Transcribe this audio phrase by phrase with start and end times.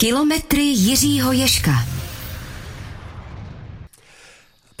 [0.00, 1.97] Kilometry Jiřího Ješka.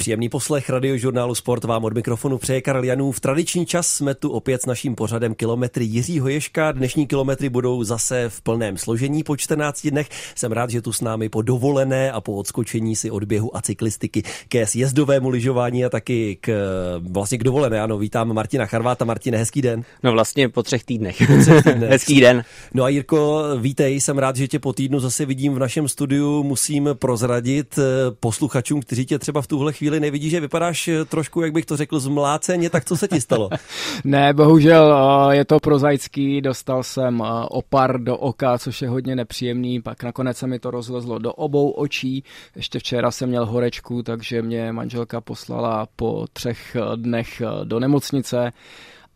[0.08, 3.12] Příjemný poslech radiožurnálu Sport vám od mikrofonu přeje Karel Janů.
[3.12, 6.72] V tradiční čas jsme tu opět s naším pořadem kilometry Jiřího Ješka.
[6.72, 10.08] Dnešní kilometry budou zase v plném složení po 14 dnech.
[10.34, 13.62] Jsem rád, že tu s námi po dovolené a po odskočení si od běhu a
[13.62, 16.52] cyklistiky ke sjezdovému lyžování a taky k,
[17.00, 17.80] vlastně k dovolené.
[17.80, 19.04] Ano, vítám Martina Charváta.
[19.04, 19.84] Martine, hezký den.
[20.02, 21.16] No vlastně po třech týdnech.
[21.26, 21.90] Po třech týdnech.
[21.90, 22.44] hezký den.
[22.74, 26.42] No a Jirko, vítej, jsem rád, že tě po týdnu zase vidím v našem studiu.
[26.42, 27.82] Musím prozradit eh,
[28.20, 31.66] posluchačům, kteří tě třeba v tuhle chvíli chvíli nevidí, že vypadáš eh, trošku, jak bych
[31.66, 33.48] to řekl, zmláceně, tak co se ti stalo?
[34.04, 39.16] ne, bohužel eh, je to prozaický, dostal jsem eh, opar do oka, což je hodně
[39.16, 42.24] nepříjemný, pak nakonec se mi to rozlezlo do obou očí,
[42.56, 48.52] ještě včera jsem měl horečku, takže mě manželka poslala po třech dnech do nemocnice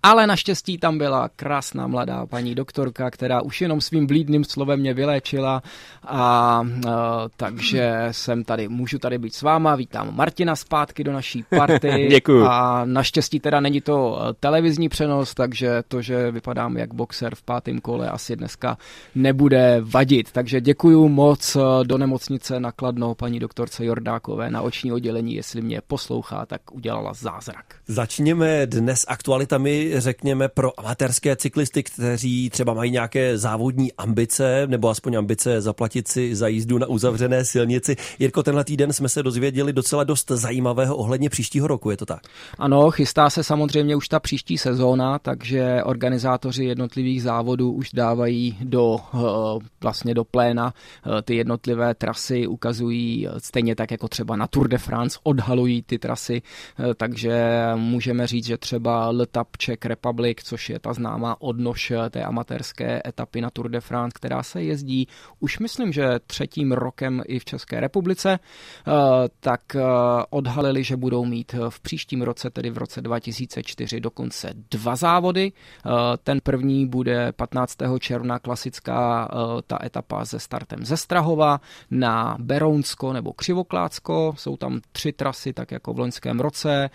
[0.03, 4.95] ale naštěstí tam byla krásná mladá paní doktorka, která už jenom svým blídným slovem mě
[4.95, 5.63] vyléčila
[6.07, 6.63] a, a
[7.37, 12.07] takže jsem tady, můžu tady být s váma, vítám Martina zpátky do naší party.
[12.11, 12.45] Děkuju.
[12.45, 17.43] A naštěstí teda není to e, televizní přenos, takže to, že vypadám jak boxer v
[17.43, 18.79] pátém kole asi dneska
[19.15, 20.33] nebude vadit.
[20.33, 25.81] Takže děkuju moc e, do nemocnice nakladno paní doktorce Jordákové na oční oddělení, jestli mě
[25.87, 27.65] poslouchá, tak udělala zázrak.
[27.87, 35.15] Začněme dnes aktualitami řekněme, pro amatérské cyklisty, kteří třeba mají nějaké závodní ambice, nebo aspoň
[35.15, 37.97] ambice zaplatit si za jízdu na uzavřené silnici.
[38.19, 42.21] Jirko, tenhle týden jsme se dozvěděli docela dost zajímavého ohledně příštího roku, je to tak?
[42.59, 48.99] Ano, chystá se samozřejmě už ta příští sezóna, takže organizátoři jednotlivých závodů už dávají do
[49.15, 49.19] eh,
[49.81, 54.69] vlastně do pléna eh, ty jednotlivé trasy, ukazují eh, stejně tak jako třeba na Tour
[54.69, 56.43] de France, odhalují ty trasy,
[56.97, 63.03] takže můžeme říct, že třeba Letap Czech Republic, což je ta známá odnož té amatérské
[63.07, 65.09] etapy na Tour de France, která se jezdí
[65.41, 68.93] už myslím, že třetím rokem i v České republice, eh,
[69.41, 69.83] tak eh,
[70.31, 75.53] odhalili, že budou mít v příštím roce, tedy v roce 2004, dokonce dva závody.
[75.53, 75.91] Eh,
[76.23, 77.99] ten první bude 15.
[77.99, 79.29] června klasická
[79.67, 81.61] ta etapa se startem ze Strahova
[81.91, 84.35] na Berounsko nebo Křivoklácko.
[84.37, 86.91] Jsou tam tři trasy, tak jako v loňském roce.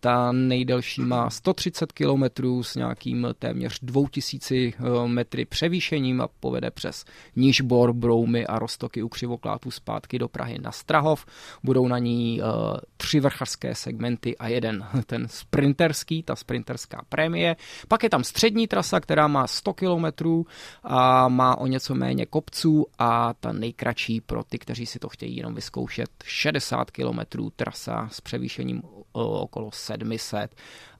[0.00, 4.72] Ta nejdelší má 130 km kilometrů s nějakým téměř 2000 eh,
[5.06, 7.04] metry převýšením a povede přes
[7.36, 11.26] Nižbor, Broumy a Rostoky u Křivoklátu zpátky do Prahy na Strahov.
[11.62, 12.48] Budou na ní uh,
[12.96, 17.56] tři vrchařské segmenty a jeden ten sprinterský, ta sprinterská prémie.
[17.88, 20.46] Pak je tam střední trasa, která má 100 kilometrů
[20.84, 25.36] a má o něco méně kopců a ta nejkratší pro ty, kteří si to chtějí
[25.36, 30.54] jenom vyzkoušet, 60 kilometrů trasa s převýšením okolo 700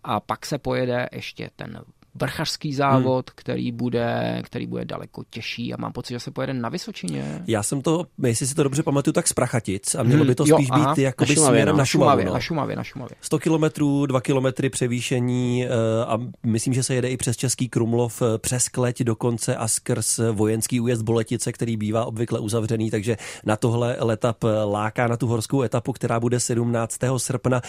[0.06, 1.80] a pak se pojede ještě ten
[2.20, 3.34] vrchařský závod, hmm.
[3.34, 7.42] který, bude, který bude daleko těžší a mám pocit, že se pojede na Vysočině.
[7.46, 10.28] Já jsem to, jestli si to dobře pamatuju, tak z Prachatic a mělo hmm.
[10.28, 11.76] by to spíš jo, být jako na Šumavě, no.
[11.76, 12.32] na Šumavě, no.
[12.32, 13.16] na Šumavě, na Šumavě.
[13.20, 15.68] 100 kilometrů, 2 kilometry převýšení eh,
[16.06, 20.20] a myslím, že se jede i přes Český Krumlov, eh, přes Kleť dokonce a skrz
[20.32, 25.26] vojenský újezd Boletice, který bývá obvykle uzavřený, takže na tohle letap eh, láká na tu
[25.26, 26.98] horskou etapu, která bude 17.
[27.16, 27.60] srpna.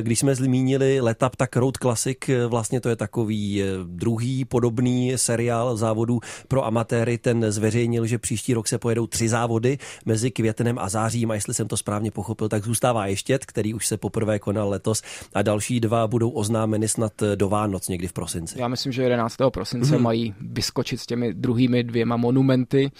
[0.00, 2.18] Když jsme zmínili letap, tak Road Classic,
[2.48, 8.68] vlastně to je takový druhý podobný seriál závodů pro amatéry, ten zveřejnil, že příští rok
[8.68, 12.64] se pojedou tři závody mezi květnem a zářím a jestli jsem to správně pochopil, tak
[12.64, 15.02] zůstává Ještět, který už se poprvé konal letos
[15.34, 18.60] a další dva budou oznámeny snad do Vánoc někdy v prosinci.
[18.60, 19.36] Já myslím, že 11.
[19.52, 20.04] prosince hmm.
[20.04, 22.90] mají vyskočit s těmi druhými dvěma monumenty.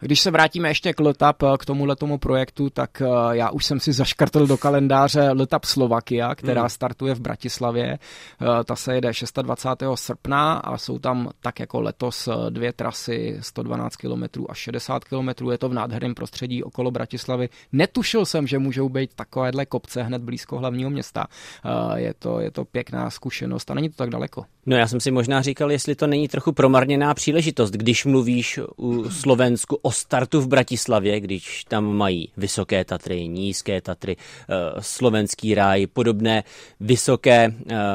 [0.00, 3.80] Když se vrátíme ještě k Letap, k tomu letomu projektu, tak eh, já už jsem
[3.80, 6.70] si zaškrtl do kalendáře Letap Slovakia, která hmm.
[6.70, 7.92] startuje v Bratislavě.
[7.92, 9.10] Eh, ta se jede
[9.42, 10.04] 26.
[10.04, 15.50] srpna a jsou tam tak jako letos eh, dvě trasy 112 km a 60 km.
[15.50, 17.48] Je to v nádherném prostředí okolo Bratislavy.
[17.72, 21.26] Netušil jsem, že můžou být takovéhle kopce hned blízko hlavního města.
[21.64, 24.44] Eh, je to, je to pěkná zkušenost a není to tak daleko.
[24.68, 29.10] No já jsem si možná říkal, jestli to není trochu promarněná příležitost, když mluvíš u
[29.10, 35.86] Slovensku o startu v Bratislavě, když tam mají vysoké Tatry, nízké Tatry, eh, slovenský ráj,
[35.86, 36.44] podobné
[36.80, 37.54] vysoké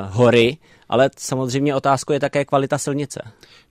[0.10, 0.58] hory,
[0.90, 3.22] ale samozřejmě otázkou je také kvalita silnice.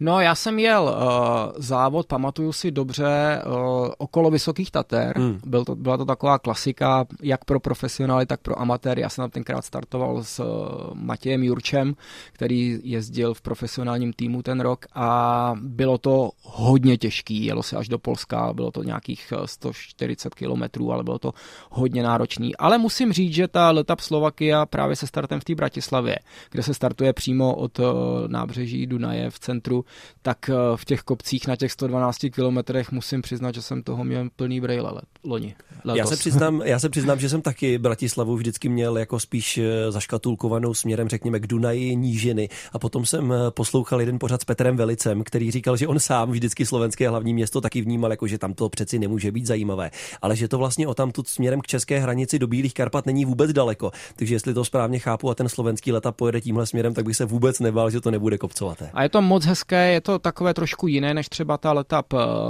[0.00, 5.18] No, já jsem jel uh, závod, pamatuju si dobře, uh, okolo Vysokých Tater.
[5.18, 5.40] Hmm.
[5.46, 9.02] Byl to, byla to taková klasika, jak pro profesionály, tak pro amatéry.
[9.02, 10.46] Já jsem tam tenkrát startoval s uh,
[10.94, 11.94] Matějem Jurčem,
[12.32, 17.88] který jezdil v profesionálním týmu ten rok a bylo to hodně těžký, jelo se až
[17.88, 21.32] do Polska, bylo to nějakých 140 kilometrů, ale bylo to
[21.70, 22.56] hodně náročný.
[22.56, 26.16] Ale musím říct, že ta Letap Slovakia právě se startem v té Bratislavě,
[26.50, 27.80] kde se startuje přímo od
[28.26, 29.84] nábřeží Dunaje v centru,
[30.22, 34.60] tak v těch kopcích na těch 112 kilometrech musím přiznat, že jsem toho měl plný
[34.60, 35.54] brejle let, loni.
[35.84, 35.98] Letos.
[35.98, 39.92] Já se, přiznám, já se přiznám, že jsem taky Bratislavu vždycky měl jako spíš eh,
[39.92, 42.48] zaškatulkovanou směrem, řekněme, k Dunaji, Nížiny.
[42.72, 46.30] A potom jsem eh, poslouchal jeden pořad s Petrem Velicem, který říkal, že on sám
[46.30, 49.90] vždycky slovenské hlavní město taky vnímal, jako že tam to přeci nemůže být zajímavé,
[50.22, 53.52] ale že to vlastně o tamtud směrem k české hranici do Bílých Karpat není vůbec
[53.52, 53.90] daleko.
[54.16, 57.24] Takže jestli to správně chápu a ten slovenský leta pojede tímhle směrem, tak bych se
[57.24, 58.90] vůbec nebál, že to nebude kopcovaté.
[58.94, 62.02] A je to moc hezké, je to takové trošku jiné než třeba ta leta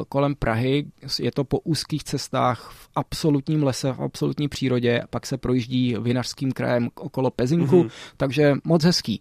[0.09, 0.85] kolem Prahy.
[1.21, 6.53] Je to po úzkých cestách v absolutním lese, v absolutní přírodě, pak se projíždí vinařským
[6.53, 7.91] krajem okolo Pezinku, mm-hmm.
[8.17, 9.21] takže moc hezký.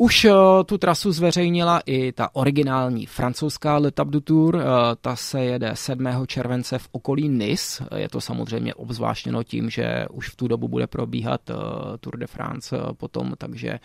[0.00, 0.32] Už uh,
[0.66, 4.54] tu trasu zveřejnila i ta originální francouzská L'Etape du Tour.
[4.54, 4.62] Uh,
[5.00, 6.06] ta se jede 7.
[6.26, 7.84] července v okolí Nice.
[7.96, 11.56] Je to samozřejmě obzvláštěno tím, že už v tu dobu bude probíhat uh,
[12.00, 13.78] Tour de France potom, takže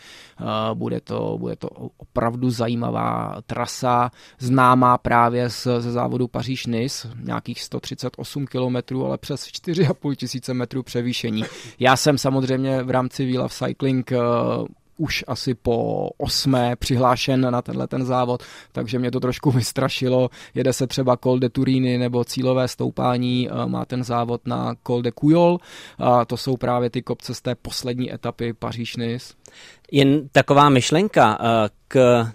[0.74, 1.68] bude to, bude to
[1.98, 10.54] opravdu zajímavá trasa, známá právě ze závodu Paříž-Nice, nějakých 138 km, ale přes 4,5 tisíce
[10.54, 11.44] metrů převýšení.
[11.80, 14.12] Já jsem samozřejmě v rámci of Cycling
[14.98, 20.30] už asi po osmé přihlášen na tenhle ten závod, takže mě to trošku vystrašilo.
[20.56, 25.02] Jede se třeba Col de Turini nebo cílové stoupání, eh, má ten závod na Col
[25.02, 25.58] de Cuyol
[25.98, 29.34] a to jsou právě ty kopce z té poslední etapy Paříž-Nice.
[29.92, 32.26] Jen taková myšlenka eh, k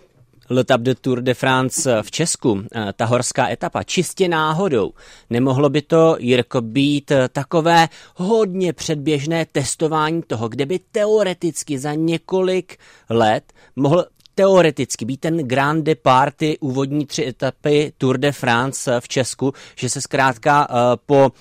[0.50, 4.92] L'Etape de Tour de France v Česku, eh, ta horská etapa, čistě náhodou.
[5.30, 11.94] Nemohlo by to, Jirko, být eh, takové hodně předběžné testování toho, kde by teoreticky za
[11.94, 12.78] několik
[13.10, 14.04] let mohl
[14.34, 19.88] teoreticky být ten Grand Depart, ty úvodní tři etapy Tour de France v Česku, že
[19.88, 20.74] se zkrátka eh,
[21.06, 21.32] po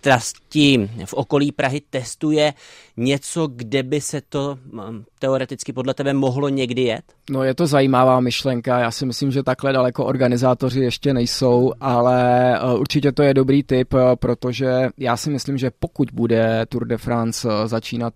[0.00, 2.54] trasti v okolí Prahy testuje
[2.96, 7.04] něco, kde by se to mm, teoreticky podle tebe mohlo někdy jet?
[7.30, 12.18] No je to zajímavá myšlenka, já si myslím, že takhle daleko organizátoři ještě nejsou, ale
[12.56, 16.86] eh, určitě to je dobrý tip, eh, protože já si myslím, že pokud bude Tour
[16.86, 18.14] de France eh, začínat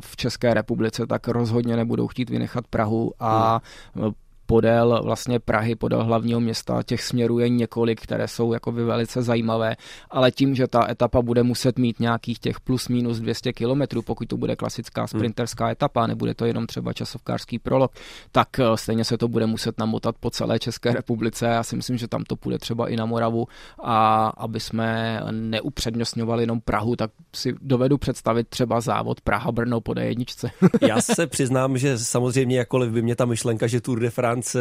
[0.00, 3.60] v České republice, tak rozhodně nebudou chtít vynechat Prahu a
[3.94, 4.12] hmm
[4.46, 6.82] podél vlastně Prahy, podél hlavního města.
[6.82, 9.76] Těch směrů je několik, které jsou jako velice zajímavé,
[10.10, 14.28] ale tím, že ta etapa bude muset mít nějakých těch plus minus 200 kilometrů, pokud
[14.28, 15.08] to bude klasická hmm.
[15.08, 17.92] sprinterská etapa, nebude to jenom třeba časovkářský prolog,
[18.32, 21.46] tak eh, stejně se to bude muset namotat po celé České republice.
[21.46, 23.48] Já si myslím, že tam to půjde třeba i na Moravu
[23.82, 30.50] a aby jsme neupřednostňovali jenom Prahu, tak si dovedu představit třeba závod Praha-Brno po D1.
[30.88, 34.58] Já se přiznám, že samozřejmě jakkoliv by mě ta myšlenka, že Tour de France France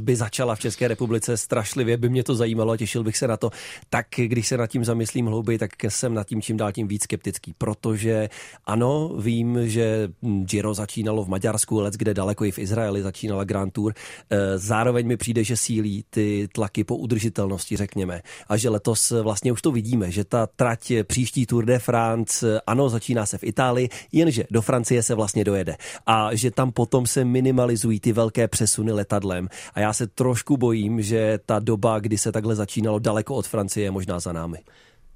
[0.00, 3.36] by začala v České republice strašlivě, by mě to zajímalo a těšil bych se na
[3.36, 3.50] to.
[3.90, 7.02] Tak když se nad tím zamyslím hlouběji, tak jsem nad tím čím dál tím víc
[7.02, 8.28] skeptický, protože
[8.64, 13.72] ano, vím, že Giro začínalo v Maďarsku, let kde daleko i v Izraeli začínala Grand
[13.72, 13.94] Tour.
[14.30, 18.22] Eh, zároveň mi přijde, že sílí ty tlaky po udržitelnosti, řekněme.
[18.48, 22.88] A že letos vlastně už to vidíme, že ta trať příští Tour de France, ano,
[22.88, 25.76] začíná se v Itálii, jenže do Francie se vlastně dojede.
[26.06, 29.48] A že tam potom se minimalizují ty velké přesuny let letadlem.
[29.74, 33.84] A já se trošku bojím, že ta doba, kdy se takhle začínalo daleko od Francie,
[33.84, 34.58] je možná za námi.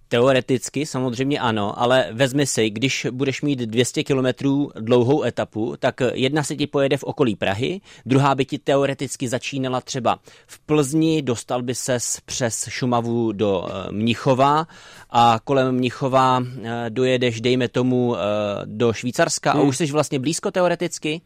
[0.09, 6.43] Teoreticky samozřejmě ano, ale vezmi si, když budeš mít 200 kilometrů dlouhou etapu, tak jedna
[6.43, 11.63] se ti pojede v okolí Prahy, druhá by ti teoreticky začínala třeba v Plzni, dostal
[11.63, 14.67] by ses přes Šumavu do eh, Mnichova
[15.11, 18.21] a kolem Mnichova eh, dojedeš, dejme tomu, eh,
[18.65, 19.69] do Švýcarska a hmm.
[19.69, 21.21] už jsi vlastně blízko teoreticky,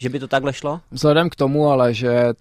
[0.00, 0.80] že by to takhle šlo?
[0.90, 2.32] Vzhledem k tomu ale, že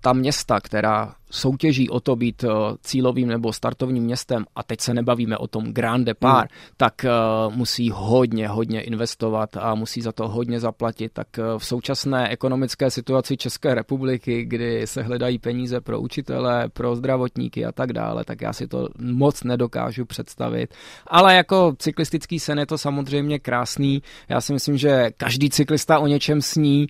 [0.00, 2.48] ta města, která soutěží o to být eh,
[2.82, 6.60] cílovým nebo startovním městem, a teď se nebavíme o tom Grand Depart, hmm.
[6.76, 11.12] tak uh, musí hodně, hodně investovat a musí za to hodně zaplatit.
[11.12, 16.96] Tak uh, v současné ekonomické situaci České republiky, kdy se hledají peníze pro učitele, pro
[16.96, 20.74] zdravotníky a tak dále, tak já si to moc nedokážu představit.
[21.06, 24.02] Ale jako cyklistický sen je to samozřejmě krásný.
[24.28, 26.86] Já si myslím, že každý cyklista o něčem sní.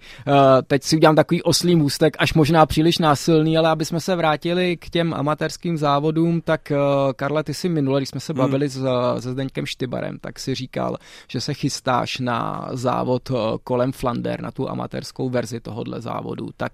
[0.66, 4.31] Teď si udělám takový oslý můstek, až možná příliš násilný, ale aby jsme se vrátili
[4.32, 6.72] vrátili k těm amatérským závodům, tak
[7.16, 8.38] Karle, ty si minule, když jsme se hmm.
[8.38, 8.82] bavili hmm.
[9.20, 10.96] se Zdeňkem Štybarem, tak si říkal,
[11.28, 13.30] že se chystáš na závod
[13.64, 16.48] kolem Flander, na tu amatérskou verzi tohohle závodu.
[16.56, 16.72] Tak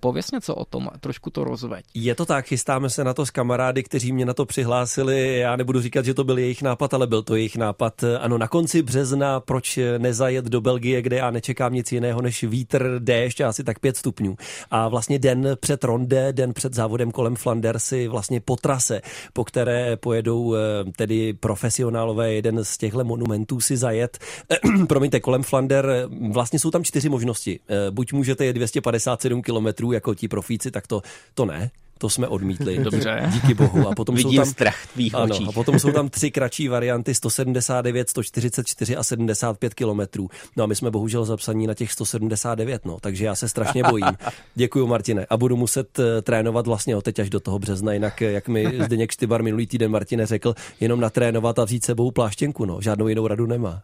[0.00, 1.84] pověs něco o tom, trošku to rozveď.
[1.94, 5.38] Je to tak, chystáme se na to s kamarády, kteří mě na to přihlásili.
[5.38, 8.04] Já nebudu říkat, že to byl jejich nápad, ale byl to jejich nápad.
[8.20, 12.98] Ano, na konci března, proč nezajet do Belgie, kde já nečekám nic jiného než vítr,
[12.98, 14.36] déšť a asi tak pět stupňů.
[14.70, 19.02] A vlastně den před Ronde, den před závodem kolem Flandersy, vlastně po trase,
[19.32, 20.58] po které pojedou eh,
[20.96, 24.18] tedy profesionálové jeden z těchto monumentů si zajet.
[24.88, 27.60] Promiňte, kolem Flander, vlastně jsou tam čtyři možnosti.
[27.68, 31.02] Eh, buď můžete je 257 kilometrů jako ti profíci, tak to,
[31.34, 31.70] to ne.
[31.98, 32.78] To jsme odmítli.
[32.78, 33.30] Dobře.
[33.32, 33.88] Díky bohu.
[33.88, 35.48] A potom Vidím jsou tam, strach tvých ano, očích.
[35.48, 40.28] A potom jsou tam tři kratší varianty 179, 144 a 75 kilometrů.
[40.56, 44.16] No a my jsme bohužel zapsaní na těch 179, no, takže já se strašně bojím.
[44.54, 45.26] Děkuji, Martine.
[45.30, 48.72] A budu muset uh, trénovat vlastně od teď až do toho března, jinak jak mi
[48.84, 53.26] Zdeněk Štybar minulý týden Martine řekl, jenom natrénovat a vzít sebou pláštěnku, no, žádnou jinou
[53.26, 53.82] radu nemá.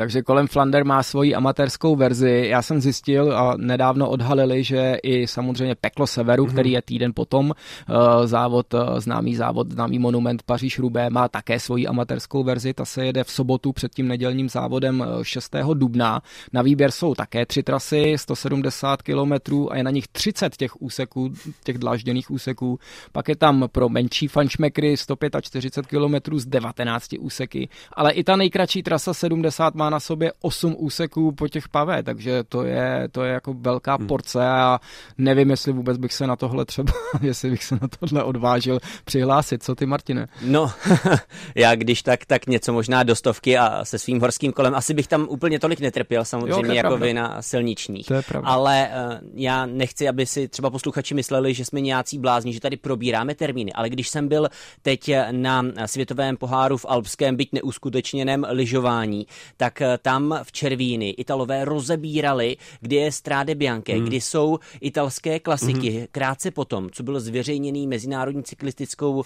[0.00, 2.46] Takže kolem Flander má svoji amatérskou verzi.
[2.48, 6.52] Já jsem zjistil a nedávno odhalili, že i samozřejmě Peklo Severu, mm-hmm.
[6.52, 11.60] který je týden potom, eh, závod, eh, známý závod, známý monument Paříž Rubé má také
[11.60, 12.74] svoji amatérskou verzi.
[12.74, 15.72] Ta se jede v sobotu před tím nedělním závodem 6.
[15.72, 16.22] Eh, dubna.
[16.52, 19.32] Na výběr jsou také tři trasy, 170 km
[19.70, 21.32] a je na nich 30 těch úseků,
[21.64, 22.78] těch dlážděných úseků.
[23.12, 28.82] Pak je tam pro menší fančmekry 145 km z 19 úseky, ale i ta nejkratší
[28.82, 33.32] trasa 70 má na sobě 8 úseků po těch pavé, takže to je, to je
[33.32, 34.06] jako velká hmm.
[34.06, 34.80] porce a
[35.18, 39.62] nevím, jestli vůbec bych se na tohle třeba, jestli bych se na tohle odvážil přihlásit.
[39.62, 40.26] Co ty, Martine?
[40.42, 40.72] No,
[41.54, 44.74] já když tak, tak něco možná do stovky a se svým horským kolem.
[44.74, 47.06] Asi bych tam úplně tolik netrpěl, samozřejmě, jo, jako pravda.
[47.06, 48.06] vy na silničních.
[48.06, 48.48] To je pravda.
[48.48, 52.76] Ale uh, já nechci, aby si třeba posluchači mysleli, že jsme nějací blázni, že tady
[52.76, 53.72] probíráme termíny.
[53.72, 54.48] Ale když jsem byl
[54.82, 61.64] teď na světovém poháru v alpském, byť neuskutečněném lyžování, tak eh, tam v Červíny Italové
[61.64, 64.04] rozebírali, kdy je Stráde Bianche, hmm.
[64.04, 65.90] kdy jsou italské klasiky.
[65.90, 66.06] Hmm.
[66.12, 69.24] Krátce potom, co byl zveřejněný Mezinárodní cyklistickou uh,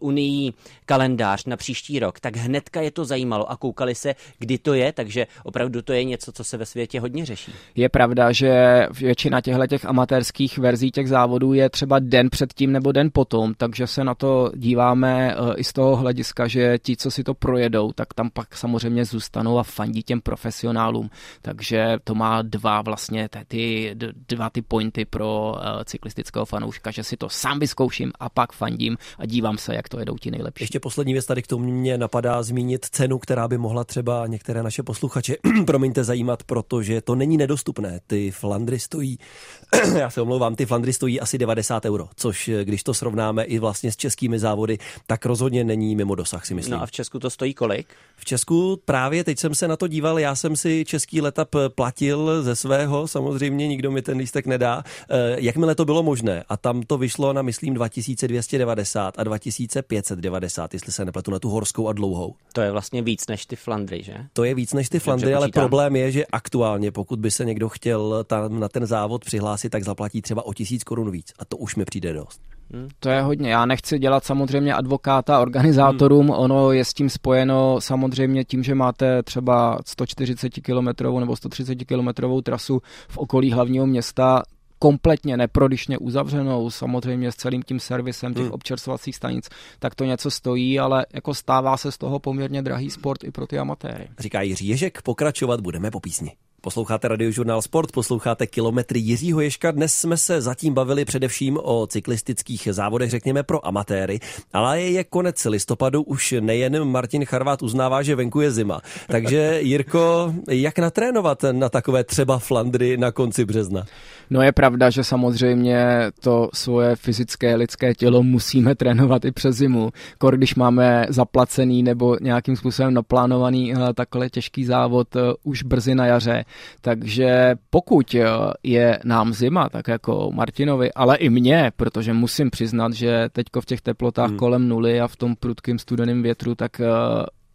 [0.00, 0.52] unii
[0.86, 4.92] kalendář na příští rok, tak hnedka je to zajímalo a koukali se, kdy to je,
[4.92, 7.52] takže opravdu to je něco, co se ve světě hodně řeší.
[7.74, 8.52] Je pravda, že
[9.00, 13.86] většina těchto těch amatérských verzí těch závodů je třeba den předtím nebo den potom, takže
[13.86, 17.92] se na to díváme uh, i z toho hlediska, že ti, co si to projedou,
[17.92, 21.10] tak tam pak samozřejmě zůstanou a fandí těm profesionálům,
[21.42, 23.94] takže to má dva vlastně ty,
[24.28, 28.96] dva ty pointy pro uh, cyklistického fanouška, že si to sám vyzkouším a pak fandím
[29.18, 30.64] a dívám se, jak to jedou ti nejlepší.
[30.64, 34.62] Ještě poslední věc tady k tomu mě napadá zmínit cenu, která by mohla třeba některé
[34.62, 35.36] naše posluchače,
[35.66, 38.00] promiňte, zajímat, protože to není nedostupné.
[38.06, 39.18] Ty Flandry stojí,
[39.98, 43.58] já se omlouvám, ty Flandry stojí asi 90 euro, což eh, když to srovnáme i
[43.58, 46.76] vlastně s českými závody, tak rozhodně není mimo dosah, si myslím.
[46.76, 47.86] No a v Česku to stojí kolik?
[48.16, 52.42] V Česku právě teď jsem se na to díval, já jsem si český letap platil
[52.42, 56.44] ze svého, samozřejmě nikdo mi ten lístek nedá, eh, jakmile to bylo možné.
[56.48, 61.88] A tam to vyšlo na, myslím, 2290 a 2590, jestli se nepletu, na tu horskou
[61.88, 62.34] a dlouhou.
[62.52, 64.14] To je vlastně víc než ty Flandry, že?
[64.32, 67.68] To je víc než ty Flandry, ale problém je, že aktuálně, pokud by se někdo
[67.68, 71.32] chtěl tam na ten závod přihlásit, tak zaplatí třeba o tisíc korun víc.
[71.38, 72.40] A to už mi přijde dost.
[72.72, 72.88] Hmm.
[73.00, 73.50] To je hodně.
[73.50, 76.26] Já nechci dělat samozřejmě advokáta organizátorům.
[76.26, 76.38] Hmm.
[76.38, 82.08] Ono je s tím spojeno samozřejmě tím, že máte třeba 140 km nebo 130 km
[82.42, 84.42] trasu v okolí hlavního města
[84.78, 88.52] kompletně neprodyšně uzavřenou, samozřejmě s celým tím servisem těch hmm.
[88.52, 93.24] občerstvovacích stanic, tak to něco stojí, ale jako stává se z toho poměrně drahý sport
[93.24, 94.08] i pro ty amatéry.
[94.18, 96.32] Říká Jiří Ježek, pokračovat budeme po písni.
[96.64, 99.70] Posloucháte Radiožurnál Sport, posloucháte kilometry Jiřího Ješka.
[99.70, 104.20] Dnes jsme se zatím bavili především o cyklistických závodech, řekněme pro amatéry,
[104.52, 108.80] ale je konec listopadu, už nejen Martin Charvát uznává, že venku je zima.
[109.06, 113.84] Takže Jirko, jak natrénovat na takové třeba Flandry na konci března?
[114.30, 115.86] No je pravda, že samozřejmě
[116.20, 119.90] to svoje fyzické lidské tělo musíme trénovat i přes zimu.
[120.18, 125.94] Kor, když máme zaplacený nebo nějakým způsobem naplánovaný eh, takhle těžký závod eh, už brzy
[125.94, 126.44] na jaře,
[126.80, 128.26] takže pokud eh,
[128.62, 133.66] je nám zima, tak jako Martinovi, ale i mně, protože musím přiznat, že teďko v
[133.66, 134.38] těch teplotách hmm.
[134.38, 136.80] kolem nuly a v tom prudkém studeném větru, tak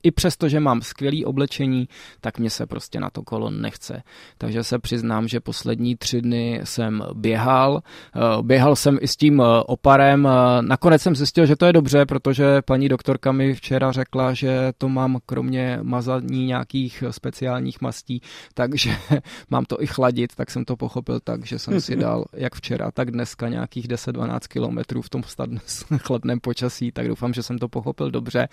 [0.03, 1.89] i přesto, že mám skvělé oblečení,
[2.21, 4.03] tak mě se prostě na to kolo nechce.
[4.37, 7.81] Takže se přiznám, že poslední tři dny jsem běhal.
[8.15, 10.27] Eh, běhal jsem i s tím eh, oparem.
[10.27, 14.71] Eh, nakonec jsem zjistil, že to je dobře, protože paní doktorka mi včera řekla, že
[14.77, 18.21] to mám kromě mazaní nějakých speciálních mastí,
[18.53, 18.91] takže
[19.49, 22.91] mám to i chladit, tak jsem to pochopil tak, že jsem si dal jak včera,
[22.91, 25.21] tak dneska nějakých 10-12 kilometrů v tom
[25.97, 28.47] chladném počasí, tak doufám, že jsem to pochopil dobře.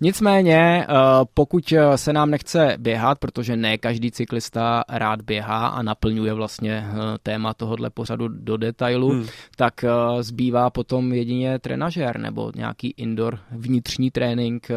[0.00, 0.86] Nicméně
[1.34, 6.84] pokud eh, se nám nechce běhat, protože ne každý cyklista rád běhá a naplňuje vlastně
[6.86, 9.26] eh, téma tohohle pořadu do detailu, hmm.
[9.56, 9.84] tak
[10.20, 14.68] zbývá potom jedině trenažér nebo nějaký indoor vnitřní trénink,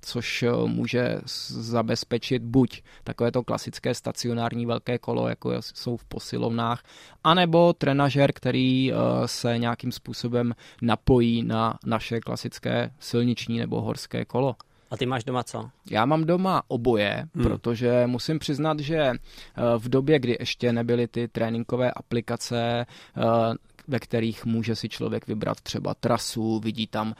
[0.00, 6.82] což může zabezpečit buď takové to klasické stacionární velké kolo, jako jsou v posilovnách,
[7.24, 8.92] anebo trenažér, který
[9.26, 14.56] se nějakým způsobem napojí na naše klasické silniční nebo horské kolo.
[14.90, 15.70] A ty máš doma co?
[15.90, 17.44] Já mám doma oboje, hmm.
[17.44, 19.16] protože musím přiznat, že eh,
[19.78, 23.22] v době, kdy ještě nebyly ty tréninkové aplikace, eh,
[23.88, 27.14] ve kterých může si člověk vybrat třeba trasu, vidí tam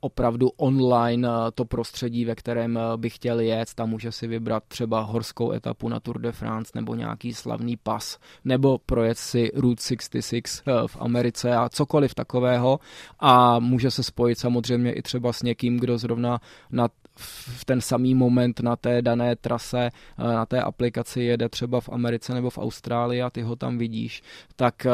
[0.00, 3.74] opravdu online eh, to prostředí, ve kterém by chtěl jet.
[3.74, 8.18] Tam může si vybrat třeba horskou etapu na Tour de France nebo nějaký slavný pas,
[8.44, 12.80] nebo projet si Route 66 v Americe a cokoliv takového.
[13.18, 16.88] A může se spojit samozřejmě i třeba s někým, kdo zrovna na
[17.20, 21.88] v ten samý moment na té dané trase, eh, na té aplikaci jede třeba v
[21.88, 24.22] Americe nebo v Austrálii a ty ho tam vidíš,
[24.56, 24.92] tak eh,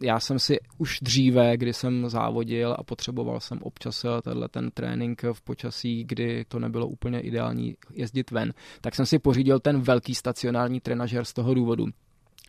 [0.00, 4.70] já jsem si už dříve, kdy jsem závodil a potřeboval jsem občas eh, tenhle ten
[4.70, 9.80] trénink v počasí, kdy to nebylo úplně ideální jezdit ven, tak jsem si pořídil ten
[9.80, 11.86] velký stacionární trenažer z toho důvodu,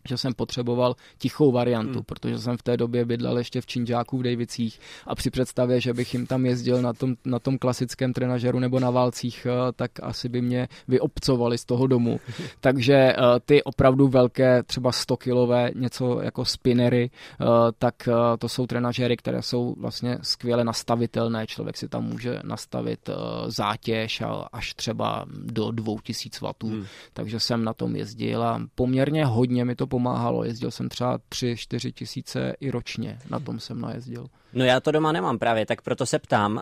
[0.08, 2.04] že jsem potřeboval tichou variantu, hmm.
[2.04, 5.94] protože jsem v té době bydlel ještě v Činžáku v Davicích a při představě, že
[5.94, 9.92] bych jim tam jezdil na tom, na tom klasickém trenažeru nebo na válcích, eh, tak
[10.04, 12.20] asi by mě vyobcovali z toho domu.
[12.60, 13.16] Takže eh,
[13.46, 17.46] ty opravdu velké, třeba 100 kilové, něco jako spinnery, eh,
[17.80, 21.48] tak to jsou trenažery, které jsou vlastně skvěle nastavitelné.
[21.48, 23.10] Člověk si tam může nastavit
[23.48, 24.22] zátěž
[24.54, 26.54] až třeba do 2000 W.
[26.64, 26.86] Hmm.
[27.14, 30.44] Takže jsem na tom jezdil a poměrně hodně mi to pomáhalo.
[30.44, 34.30] Jezdil jsem třeba 3-4 tisíce i ročně, na tom jsem najezdil.
[34.54, 36.54] No já to doma nemám právě, tak proto se ptám.
[36.54, 36.62] Uh,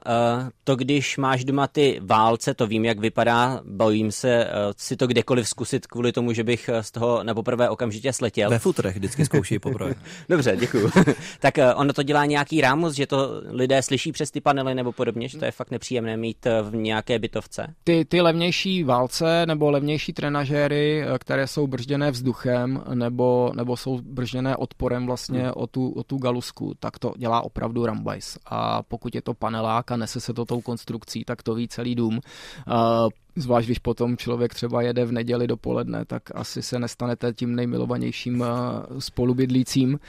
[0.64, 5.08] to, když máš doma ty válce, to vím, jak vypadá, bojím se uh, si to
[5.08, 8.50] kdekoliv zkusit kvůli tomu, že bych z toho na poprvé okamžitě sletěl.
[8.50, 9.94] Ve futrech vždycky zkouší poprvé.
[10.30, 10.92] Dobře, děkuju.
[11.40, 15.28] tak ono to dělá nějaký rámus, že to lidé slyší přes ty panely nebo podobně,
[15.28, 17.74] že to je fakt nepříjemné mít v nějaké bytovce?
[17.84, 23.17] Ty, ty levnější válce nebo levnější trenažéry, které jsou bržděné vzduchem nebo,
[23.56, 25.52] nebo jsou bržděné odporem vlastně hmm.
[25.56, 28.38] o, tu, o tu galusku, tak to dělá opravdu rambajs.
[28.46, 31.96] A pokud je to panelák a nese se to tou konstrukcí, tak to ví celý
[31.96, 32.20] dům.
[33.38, 38.44] Zvlášť když potom člověk třeba jede v neděli dopoledne, tak asi se nestanete tím nejmilovanějším
[38.44, 40.00] eh, spolubydlícím.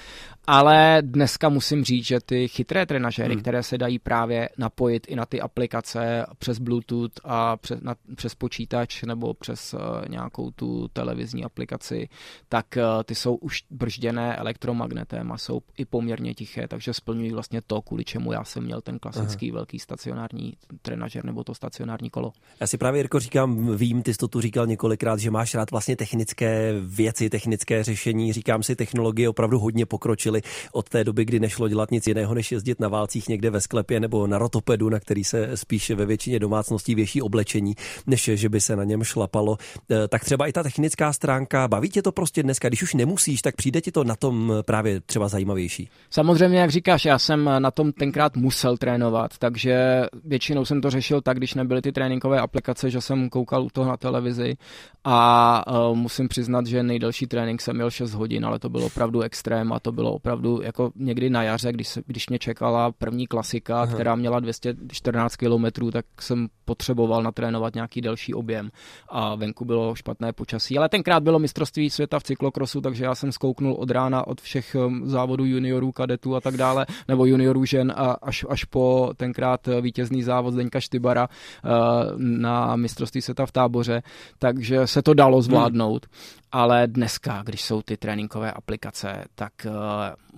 [0.47, 3.43] Ale dneska musím říct, že ty chytré trenažéry, hmm.
[3.43, 8.35] které se dají právě napojit i na ty aplikace přes Bluetooth a přes, na, přes
[8.35, 12.09] počítač nebo přes uh, nějakou tu televizní aplikaci,
[12.49, 17.63] tak uh, ty jsou už bržděné elektromagnetem a jsou i poměrně tiché, takže splňují vlastně
[17.67, 19.59] to, kvůli čemu já jsem měl ten klasický Aha.
[19.59, 22.33] velký stacionární trenažer nebo to stacionární kolo.
[22.61, 25.71] Já si právě, Jirko, říkám, vím, ty jsi to tu říkal několikrát, že máš rád
[25.71, 28.33] vlastně technické věci, technické řešení.
[28.33, 32.53] Říkám si, technologie opravdu hodně pokročily od té doby, kdy nešlo dělat nic jiného, než
[32.53, 36.39] jezdit na válcích někde ve sklepě nebo na rotopedu, na který se spíše ve většině
[36.39, 37.75] domácností věší oblečení,
[38.07, 39.57] než že by se na něm šlapalo.
[39.91, 43.43] E, tak třeba i ta technická stránka, baví tě to prostě dneska, když už nemusíš,
[43.43, 45.89] tak přijde ti to na tom právě třeba zajímavější.
[46.11, 51.21] Samozřejmě, jak říkáš, já jsem na tom tenkrát musel trénovat, takže většinou jsem to řešil
[51.21, 54.57] tak, když nebyly ty tréninkové aplikace, že jsem koukal u toho na televizi
[55.05, 59.21] a uh, musím přiznat, že nejdelší trénink jsem měl 6 hodin, ale to bylo opravdu
[59.21, 63.27] extrém a to bylo opravdu jako někdy na jaře, když, se, když mě čekala první
[63.27, 63.95] klasika, Aha.
[63.95, 68.71] která měla 214 km, tak jsem potřeboval natrénovat nějaký delší objem
[69.09, 70.79] a venku bylo špatné počasí.
[70.79, 74.77] Ale tenkrát bylo mistrovství světa v cyklokrosu, takže já jsem zkouknul od rána od všech
[74.87, 79.69] um, závodů juniorů, kadetů a tak dále, nebo juniorů žen a až, až po tenkrát
[79.81, 81.71] vítězný závod Zdeňka Štybara uh,
[82.19, 84.03] na mistrovství světa v táboře,
[84.39, 86.07] takže se to dalo zvládnout.
[86.53, 89.73] Ale dneska, když jsou ty tréninkové aplikace, tak uh,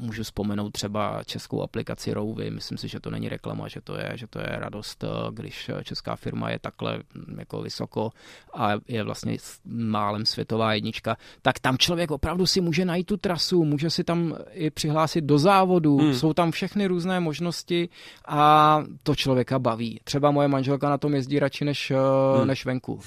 [0.06, 4.12] můžu vzpomenout třeba českou aplikaci Rouvy, myslím si, že to není reklama, že to je,
[4.14, 8.10] že to je radost, uh, když česká firma je takhle mm, jako vysoko
[8.54, 13.64] a je vlastně málem světová jednička, tak tam člověk opravdu si může najít tu trasu,
[13.64, 16.14] může si tam i přihlásit do závodu, hmm.
[16.14, 17.88] jsou tam všechny různé možnosti
[18.28, 20.00] a to člověka baví.
[20.04, 21.92] Třeba moje manželka na tom jezdí radši než,
[22.36, 22.48] hmm.
[22.48, 23.00] než venku.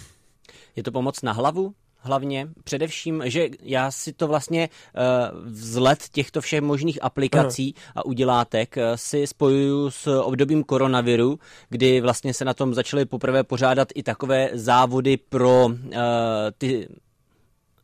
[0.75, 1.73] Je to pomoc na hlavu?
[2.03, 2.47] Hlavně.
[2.63, 8.83] Především, že já si to vlastně uh, vzlet těchto všech možných aplikací a udělátek uh,
[8.95, 11.39] si spojuju s obdobím koronaviru,
[11.69, 15.73] kdy vlastně se na tom začaly poprvé pořádat i takové závody pro uh,
[16.57, 16.87] ty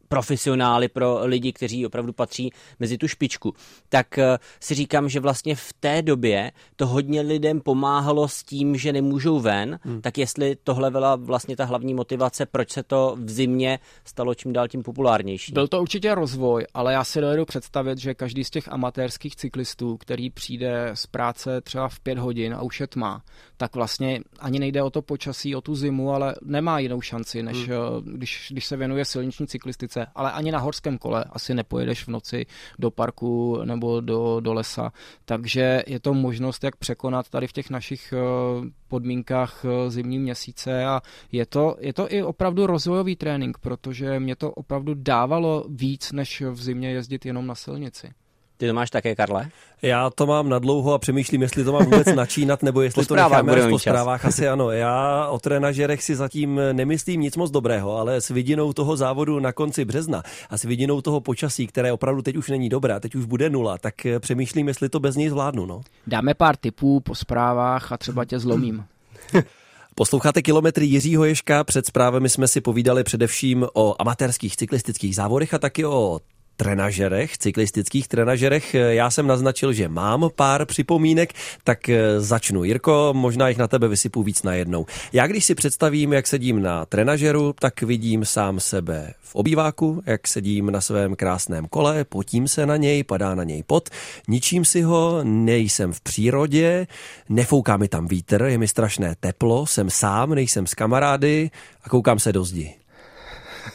[0.09, 3.53] profesionály, pro lidi, kteří opravdu patří mezi tu špičku,
[3.89, 8.77] tak eh, si říkám, že vlastně v té době to hodně lidem pomáhalo s tím,
[8.77, 10.01] že nemůžou ven, hmm.
[10.01, 14.53] tak jestli tohle byla vlastně ta hlavní motivace, proč se to v zimě stalo čím
[14.53, 15.51] dál tím populárnější.
[15.51, 19.97] Byl to určitě rozvoj, ale já si dovedu představit, že každý z těch amatérských cyklistů,
[19.97, 23.23] který přijde z práce třeba v pět hodin a už je tma,
[23.57, 27.57] tak vlastně ani nejde o to počasí, o tu zimu, ale nemá jinou šanci, než
[27.57, 27.69] hmm.
[27.69, 32.03] Eh, když, když se věnuje silniční cyklistice silnice, ale ani na horském kole asi nepojedeš
[32.03, 32.45] v noci
[32.79, 34.91] do parku nebo do, do lesa.
[35.25, 40.85] Takže je to možnost, jak překonat tady v těch našich eh, podmínkách eh, zimní měsíce
[40.85, 46.11] a je to, je to i opravdu rozvojový trénink, protože mě to opravdu dávalo víc,
[46.11, 48.11] než v zimě jezdit jenom na silnici.
[48.59, 49.49] Ty to máš také, Karle?
[49.81, 53.15] Já to mám na dlouho a přemýšlím, jestli to mám vůbec načínat, nebo jestli to
[53.15, 54.25] necháme až po zprávách.
[54.25, 54.71] Asi ano.
[54.71, 59.51] Já o trenažerech si zatím nemyslím nic moc dobrého, ale s vidinou toho závodu na
[59.51, 63.25] konci března a s vidinou toho počasí, které opravdu teď už není dobré, teď už
[63.25, 65.65] bude nula, tak přemýšlím, jestli to bez něj zvládnu.
[65.65, 65.81] No.
[66.07, 68.85] Dáme pár tipů po zprávách a třeba tě zlomím.
[69.95, 71.63] Posloucháte kilometry Jiřího Ješka.
[71.63, 76.19] Před zprávami jsme si povídali především o amatérských cyklistických závodech a taky o
[76.59, 78.73] trenažerech, cyklistických trenažerech.
[78.73, 82.63] Já jsem naznačil, že mám pár připomínek, tak eh, začnu.
[82.63, 84.85] Jirko, možná jich na tebe vysypu víc najednou.
[85.13, 90.27] Já když si představím, jak sedím na trenažeru, tak vidím sám sebe v obýváku, jak
[90.27, 93.89] sedím na svém krásném kole, potím se na něj, padá na něj pot,
[94.27, 96.87] ničím si ho, nejsem v přírodě,
[97.29, 101.51] nefouká mi tam vítr, je mi strašné teplo, jsem sám, nejsem s kamarády
[101.83, 102.78] a koukám se do zdi.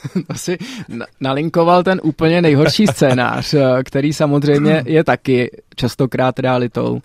[0.29, 0.59] asi
[1.21, 7.01] nalinkoval ten úplně nejhorší scénář, eh, který samozřejmě je taky častokrát realitou.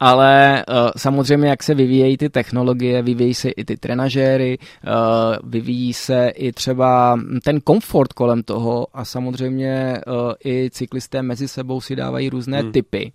[0.00, 4.92] Ale uh, samozřejmě, jak se vyvíjejí ty technologie, vyvíjí se i ty trenažéry, uh,
[5.50, 11.80] vyvíjí se i třeba ten komfort kolem toho a samozřejmě uh, i cyklisté mezi sebou
[11.80, 12.72] si dávají různé hmm.
[12.72, 13.12] typy.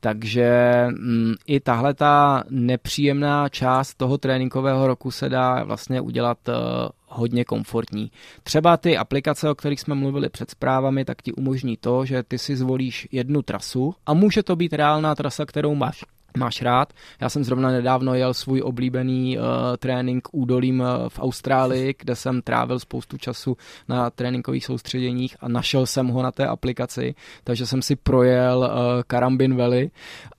[0.00, 6.54] Takže um, i tahle ta nepříjemná část toho tréninkového roku se dá vlastně udělat uh,
[7.12, 8.10] hodně komfortní.
[8.42, 12.38] Třeba ty aplikace, o kterých jsme mluvili před zprávami, tak ti umožní to, že ty
[12.38, 16.04] si zvolíš jednu trasu a může to být reálná trasa, kterou máš
[16.36, 16.92] máš rád.
[17.20, 19.44] Já jsem zrovna nedávno jel svůj oblíbený uh,
[19.78, 23.56] trénink údolím uh, v Austrálii, kde jsem trávil spoustu času
[23.88, 27.14] na tréninkových soustředěních a našel jsem ho na té aplikaci,
[27.44, 29.90] takže jsem si projel uh, Karambin Valley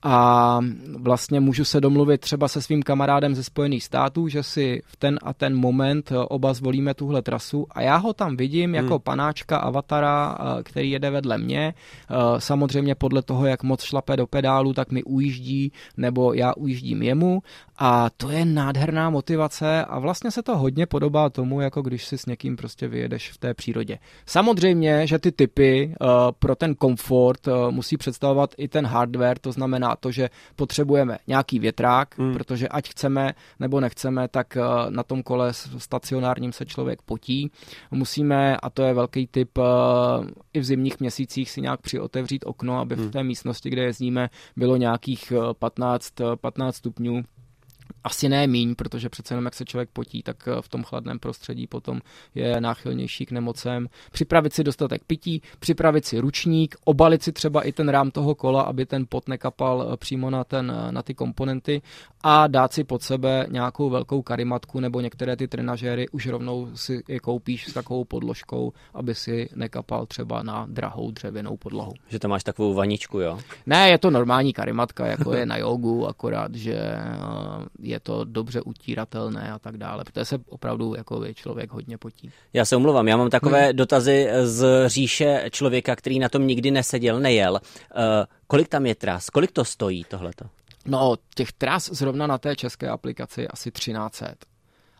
[0.02, 0.60] a
[0.96, 5.18] vlastně můžu se domluvit třeba se svým kamarádem ze Spojených států, že si v ten
[5.22, 8.74] a ten moment oba zvolíme tuhle trasu a já ho tam vidím hmm.
[8.74, 11.74] jako panáčka avatara, uh, který jede vedle mě.
[12.10, 17.02] Uh, samozřejmě podle toho, jak moc šlape do pedálu, tak mi ujíždí nebo já ujíždím
[17.02, 17.42] jemu
[17.78, 22.18] a to je nádherná motivace a vlastně se to hodně podobá tomu, jako když si
[22.18, 23.98] s někým prostě vyjedeš v té přírodě.
[24.26, 29.52] Samozřejmě, že ty typy uh, pro ten komfort uh, musí představovat i ten hardware, to
[29.52, 32.32] znamená to, že potřebujeme nějaký větrák, hmm.
[32.32, 37.50] protože ať chceme nebo nechceme, tak uh, na tom kole stacionárním se člověk potí.
[37.90, 39.58] Musíme, a to je velký typ,
[40.54, 43.08] i v zimních měsících si nějak přiotevřít okno, aby hmm.
[43.08, 45.32] v té místnosti, kde jezdíme, bylo nějakých
[45.74, 47.22] 15, 15 stupňů
[48.04, 51.18] asi ne míň, protože přece jenom jak se člověk potí, tak eh, v tom chladném
[51.18, 52.00] prostředí potom
[52.34, 53.88] je náchylnější k nemocem.
[54.12, 58.62] Připravit si dostatek pití, připravit si ručník, obalit si třeba i ten rám toho kola,
[58.62, 61.82] aby ten pot nekapal eh, přímo na, ten, eh, na ty komponenty
[62.22, 67.02] a dát si pod sebe nějakou velkou karimatku nebo některé ty trenažéry už rovnou si
[67.08, 71.92] je koupíš s takovou podložkou, aby si nekapal třeba na drahou dřevěnou podlahu.
[72.08, 73.38] Že to máš takovou vaničku, jo?
[73.66, 76.78] Ne, je to normální karimatka, jako je na jogu, akorát, že
[77.78, 82.30] je to dobře utíratelné a tak dále, protože se opravdu jako člověk hodně potí.
[82.52, 83.76] Já se omluvám, já mám takové hmm.
[83.76, 87.52] dotazy z říše člověka, který na tom nikdy neseděl, nejel.
[87.52, 88.00] Uh,
[88.46, 89.30] kolik tam je tras?
[89.30, 90.44] Kolik to stojí tohleto?
[90.86, 94.53] No, těch tras zrovna na té české aplikaci asi 1300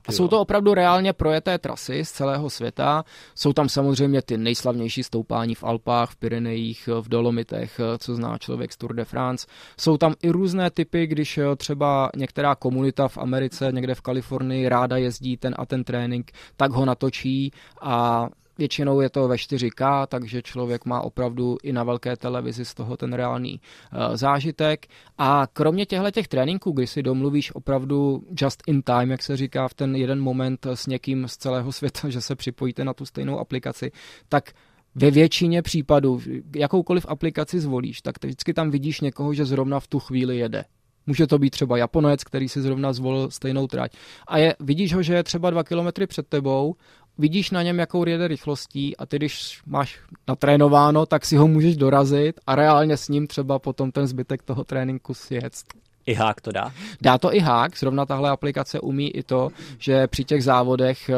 [0.06, 3.04] A jsou to opravdu reálně projeté trasy z celého světa.
[3.34, 8.72] Jsou tam samozřejmě ty nejslavnější stoupání v Alpách, v Pyrenejích, v Dolomitech, co zná člověk
[8.72, 9.46] z Tour de France.
[9.78, 14.96] Jsou tam i různé typy, když třeba některá komunita v Americe, někde v Kalifornii ráda
[14.96, 20.42] jezdí ten a ten trénink, tak ho natočí a Většinou je to ve 4K, takže
[20.42, 24.86] člověk má opravdu i na velké televizi z toho ten reálný uh, zážitek.
[25.18, 29.68] A kromě těchto těch tréninků, kdy si domluvíš opravdu just in time, jak se říká,
[29.68, 33.38] v ten jeden moment s někým z celého světa, že se připojíte na tu stejnou
[33.38, 33.92] aplikaci,
[34.28, 34.52] tak
[34.94, 36.20] ve většině případů,
[36.56, 40.64] jakoukoliv aplikaci zvolíš, tak vždycky tam vidíš někoho, že zrovna v tu chvíli jede.
[41.06, 43.92] Může to být třeba Japonec, který si zrovna zvolil stejnou trať.
[44.26, 46.74] A je, vidíš ho, že je třeba dva kilometry před tebou
[47.18, 51.76] vidíš na něm, jakou jede rychlostí a ty, když máš natrénováno, tak si ho můžeš
[51.76, 55.52] dorazit a reálně s ním třeba potom ten zbytek toho tréninku si jet.
[56.06, 56.72] I hák to dá?
[57.00, 61.16] Dá to i hák, zrovna tahle aplikace umí i to, že při těch závodech uh,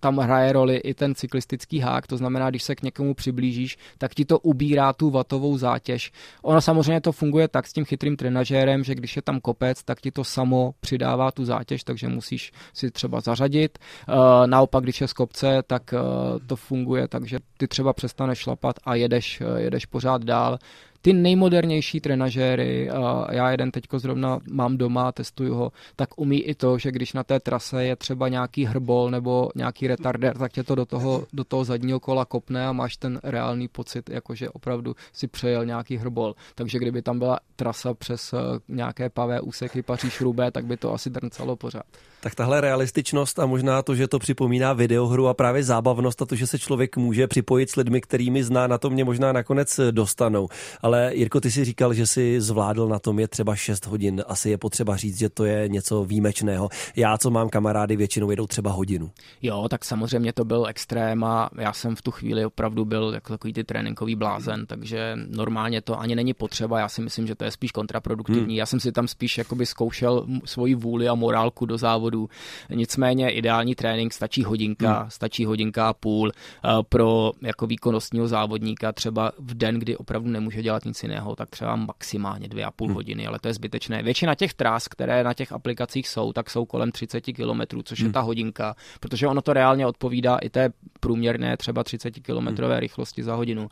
[0.00, 4.14] tam hraje roli i ten cyklistický hák, to znamená, když se k někomu přiblížíš, tak
[4.14, 6.12] ti to ubírá tu vatovou zátěž.
[6.42, 10.00] Ono samozřejmě to funguje tak s tím chytrým trenažérem, že když je tam kopec, tak
[10.00, 13.78] ti to samo přidává tu zátěž, takže musíš si třeba zařadit.
[14.08, 18.76] Uh, naopak, když je z kopce, tak uh, to funguje takže ty třeba přestaneš šlapat
[18.84, 20.58] a jedeš, jedeš pořád dál
[21.04, 22.90] ty nejmodernější trenažéry,
[23.30, 27.24] já jeden teďko zrovna mám doma, testuju ho, tak umí i to, že když na
[27.24, 31.44] té trase je třeba nějaký hrbol nebo nějaký retarder, tak tě to do toho, do
[31.44, 36.34] toho zadního kola kopne a máš ten reálný pocit, jakože opravdu si přejel nějaký hrbol.
[36.54, 38.38] Takže kdyby tam byla trasa přes eh,
[38.68, 41.86] nějaké pavé úseky Paříž Rubé, tak by to asi drncalo pořád.
[42.24, 46.34] Tak tahle realističnost a možná to, že to připomíná videohru a právě zábavnost a to,
[46.34, 50.48] že se člověk může připojit s lidmi, kterými zná, na to mě možná nakonec dostanou.
[50.82, 54.22] Ale Jirko, ty si říkal, že si zvládl na tom je třeba 6 hodin.
[54.26, 56.68] Asi je potřeba říct, že to je něco výjimečného.
[56.96, 59.10] Já, co mám kamarády, většinou jedou třeba hodinu.
[59.42, 63.32] Jo, tak samozřejmě to byl extrém a já jsem v tu chvíli opravdu byl jako
[63.32, 66.80] takový ty tréninkový blázen, takže normálně to ani není potřeba.
[66.80, 68.42] Já si myslím, že to je spíš kontraproduktivní.
[68.42, 68.58] Hmm.
[68.58, 72.28] Já jsem si tam spíš jakoby zkoušel svoji vůli a morálku do závodu závodů.
[72.70, 75.10] Nicméně ideální trénink stačí hodinka, hmm.
[75.10, 80.62] stačí hodinka a půl eh, pro jako výkonnostního závodníka třeba v den, kdy opravdu nemůže
[80.62, 82.94] dělat nic jiného, tak třeba maximálně dvě a půl hmm.
[82.94, 84.02] hodiny, ale to je zbytečné.
[84.02, 88.06] Většina těch tras, které na těch aplikacích jsou, tak jsou kolem 30 km, což hmm.
[88.06, 92.78] je ta hodinka, protože ono to reálně odpovídá i té průměrné třeba 30 km hmm.
[92.78, 93.68] rychlosti za hodinu.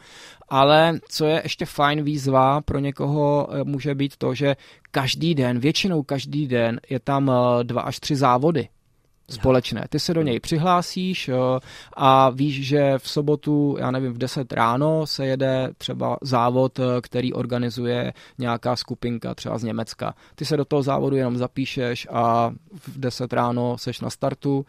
[0.49, 4.57] Ale co je ještě fajn výzva pro někoho eh, může být to, že
[4.93, 8.69] každý den, většinou každý den je tam eh, dva až tři závody
[9.31, 9.87] společné.
[9.89, 11.35] Ty se do něj přihlásíš eh,
[11.97, 16.83] a víš, že v sobotu, já nevím, v 10 ráno se jede třeba závod, eh,
[17.01, 20.15] který organizuje nějaká skupinka třeba z Německa.
[20.35, 24.67] Ty se do toho závodu jenom zapíšeš a v 10 ráno seš na startu,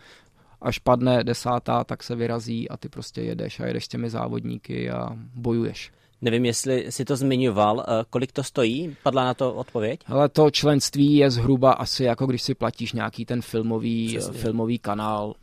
[0.62, 4.90] až padne desátá, tak se vyrazí a ty prostě jedeš a jedeš s těmi závodníky
[4.92, 5.92] a bojuješ.
[6.24, 8.96] Nevím, jestli si to zmiňoval, eh, kolik to stojí?
[9.04, 10.00] Padla na to odpověď?
[10.08, 15.34] Ale to členství je zhruba asi jako když si platíš nějaký ten filmový, filmový kanál.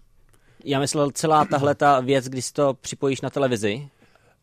[0.65, 3.89] Já myslel celá tahle ta věc, když si to připojíš na televizi,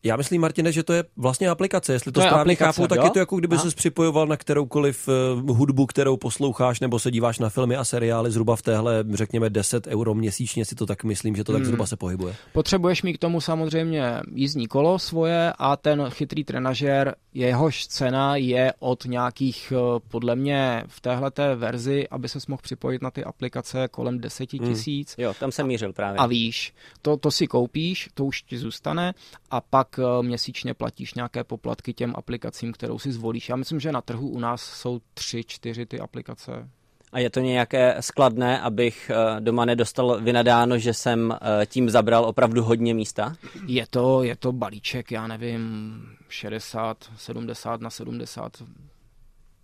[0.02, 1.92] já myslím, Martine, že to je vlastně aplikace.
[1.92, 3.04] Jestli to, to správně aplikace, chápu, tak jo?
[3.04, 7.38] je to jako kdyby se připojoval na kteroukoliv uh, hudbu, kterou posloucháš, nebo se díváš
[7.38, 11.36] na filmy a seriály zhruba v téhle, řekněme, 10 euro měsíčně, si to tak myslím,
[11.36, 11.66] že to tak hmm.
[11.66, 12.34] zhruba se pohybuje.
[12.52, 18.72] Potřebuješ mít k tomu samozřejmě jízdní kolo svoje a ten chytrý trenažér, jehož cena je
[18.78, 23.88] od nějakých, eh, podle mě v téhle verzi, aby se mohl připojit na ty aplikace
[23.90, 24.68] kolem 10 hmm.
[24.68, 25.16] tisíc.
[25.16, 25.24] Hmm.
[25.24, 26.18] Jo, tam jsem mířil právě.
[26.18, 29.14] A víš, to, to si koupíš, to už ti zůstane
[29.50, 33.48] a pak pak eh, měsíčně platíš nějaké poplatky těm aplikacím, kterou si zvolíš.
[33.48, 36.68] Já myslím, že na trhu u nás jsou tři, čtyři ty aplikace.
[37.12, 42.24] A je to nějaké skladné, abych eh, doma nedostal vynadáno, že jsem eh, tím zabral
[42.24, 43.36] opravdu hodně místa?
[43.66, 48.62] Je to, je to balíček, já nevím, 60, 70 na 70.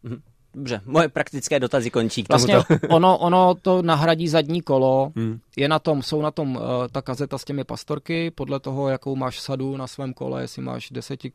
[0.02, 0.22] Mhm.
[0.54, 2.58] Dobře, moje praktické dotazy končí k vlastně
[2.90, 5.40] ono, ono to nahradí zadní kolo, hmm.
[5.56, 6.62] je na tom, jsou na tom uh,
[6.92, 10.90] ta kazeta s těmi pastorky, podle toho, jakou máš sadu na svém kole, jestli máš
[10.90, 11.32] deseti,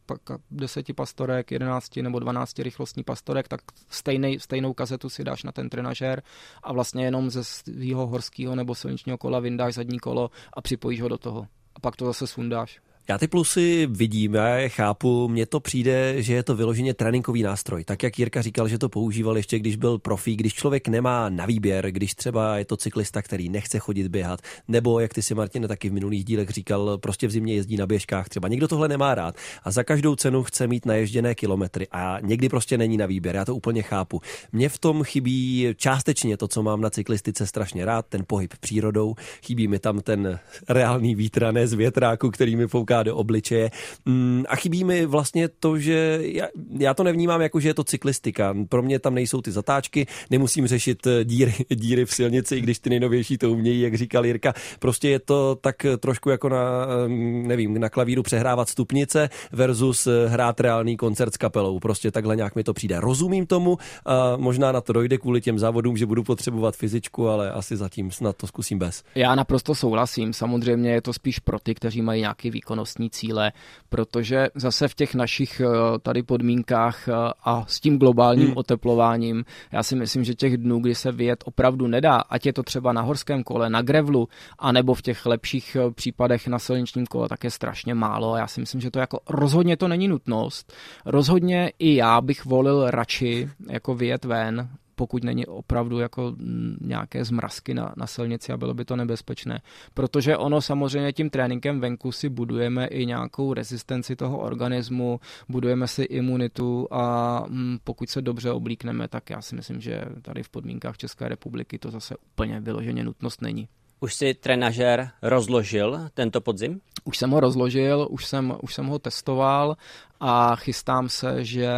[0.52, 5.70] deseti pastorek, jedenácti nebo dvanácti rychlostní pastorek, tak stejnej, stejnou kazetu si dáš na ten
[5.70, 6.22] trenažér
[6.64, 11.08] a vlastně jenom ze svého horského nebo silničního kola vyndáš zadní kolo a připojíš ho
[11.08, 11.48] do toho.
[11.76, 12.80] A pak to zase sundáš.
[13.10, 17.44] Já ty plusy vidím, já je chápu, mně to přijde, že je to vyloženě tréninkový
[17.44, 17.84] nástroj.
[17.84, 21.46] Tak jak Jirka říkal, že to používal ještě, když byl profi, když člověk nemá na
[21.46, 25.68] výběr, když třeba je to cyklista, který nechce chodit běhat, nebo jak ty si Martin
[25.68, 29.16] taky v minulých dílech říkal, prostě v zimě jezdí na běžkách, třeba někdo tohle nemá
[29.16, 33.36] rád a za každou cenu chce mít naježděné kilometry a někdy prostě není na výběr,
[33.36, 34.22] já to úplně chápu.
[34.52, 39.16] Mně v tom chybí částečně to, co mám na cyklistice strašně rád, ten pohyb přírodou,
[39.46, 43.72] chybí mi tam ten reálný vítr a ne z větráku, který mi fouká do obličeje.
[44.06, 47.84] Mm, a chybí mi vlastně to, že já, já to nevnímám jako, že je to
[47.84, 48.56] cyklistika.
[48.70, 52.80] Pro mě tam nejsou ty zatáčky, nemusím řešit eh, díry, díry v silnici, i když
[52.80, 54.54] ty nejnovější to umějí, jak říkal Jirka.
[54.80, 60.28] Prostě je to tak trošku jako na, mm, nevím, na klavíru přehrávat stupnice versus eh,
[60.28, 61.80] hrát reálný koncert s kapelou.
[61.80, 63.00] Prostě takhle nějak mi to přijde.
[63.00, 67.52] Rozumím tomu a možná na to dojde kvůli těm závodům, že budu potřebovat fyzičku, ale
[67.52, 69.04] asi zatím snad to zkusím bez.
[69.16, 70.34] Já naprosto souhlasím.
[70.34, 73.52] Samozřejmě je to spíš pro ty, kteří mají nějaký výkonnostní cíle,
[73.90, 77.14] protože zase v těch našich eh, tady podmínkách eh,
[77.44, 78.58] a s tím globálním hmm.
[78.58, 82.64] oteplováním, já si myslím, že těch dnů, kdy se vyjet opravdu nedá, ať je to
[82.64, 84.28] třeba na horském kole, na grevlu,
[84.60, 88.38] anebo v těch lepších eh, případech na silničním kole, tak je strašně málo.
[88.38, 90.74] Já si myslím, že to jako rozhodně to není nutnost.
[91.06, 96.36] Rozhodně i já bych volil radši jako vyjet ven, pokud není opravdu jako
[96.82, 99.62] nějaké zmrazky na, na silnici a bylo by to nebezpečné.
[99.94, 106.04] Protože ono samozřejmě tím tréninkem venku si budujeme i nějakou rezistenci toho organismu, budujeme si
[106.04, 107.44] imunitu a
[107.84, 111.92] pokud se dobře oblíkneme, tak já si myslím, že tady v podmínkách České republiky to
[111.92, 113.68] zase úplně vyloženě nutnost není.
[114.00, 116.82] Už si trenažer rozložil tento podzim?
[117.10, 119.76] Už jsem ho rozložil, už jsem, už jsem ho testoval
[120.20, 121.70] a chystám se, že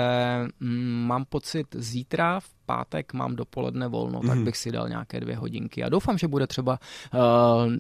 [0.59, 4.27] mm, mám pocit zítra v pátek mám dopoledne volno, mm.
[4.27, 4.45] tak mhm.
[4.45, 6.79] bych si dal nějaké dvě hodinky a doufám, že bude třeba
[7.13, 7.19] uh,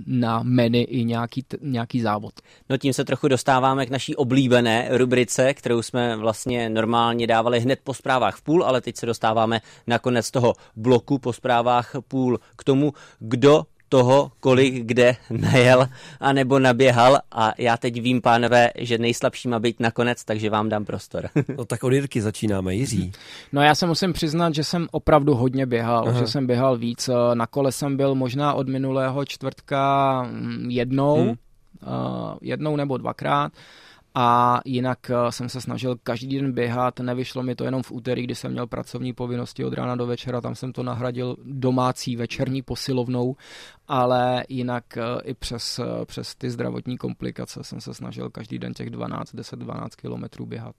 [0.05, 2.33] na menu i nějaký, nějaký závod.
[2.69, 7.79] No tím se trochu dostáváme k naší oblíbené rubrice, kterou jsme vlastně normálně dávali hned
[7.83, 12.39] po zprávách v půl, ale teď se dostáváme na konec toho bloku po zprávách půl
[12.55, 15.87] k tomu, kdo toho, kolik kde najel
[16.19, 20.69] a nebo naběhal a já teď vím, pánové, že nejslabší má být nakonec, takže vám
[20.69, 21.29] dám prostor.
[21.57, 23.11] no tak od Jirky začínáme, Jiří.
[23.51, 26.19] No já se musím přiznat, že jsem opravdu hodně běhal, Aha.
[26.19, 27.09] že jsem běhal víc.
[27.33, 31.29] Na kole jsem byl možná od minulého čtvrtka mm, jednou, hmm.
[31.29, 31.35] uh,
[32.41, 33.51] jednou nebo dvakrát
[34.15, 38.23] a jinak eh, jsem se snažil každý den běhat, nevyšlo mi to jenom v úterý,
[38.23, 42.61] kdy jsem měl pracovní povinnosti od rána do večera, tam jsem to nahradil domácí večerní
[42.61, 43.35] posilovnou,
[43.87, 48.73] ale jinak eh, i přes, eh, přes ty zdravotní komplikace jsem se snažil každý den
[48.73, 50.75] těch 12, 10-12 kilometrů běhat.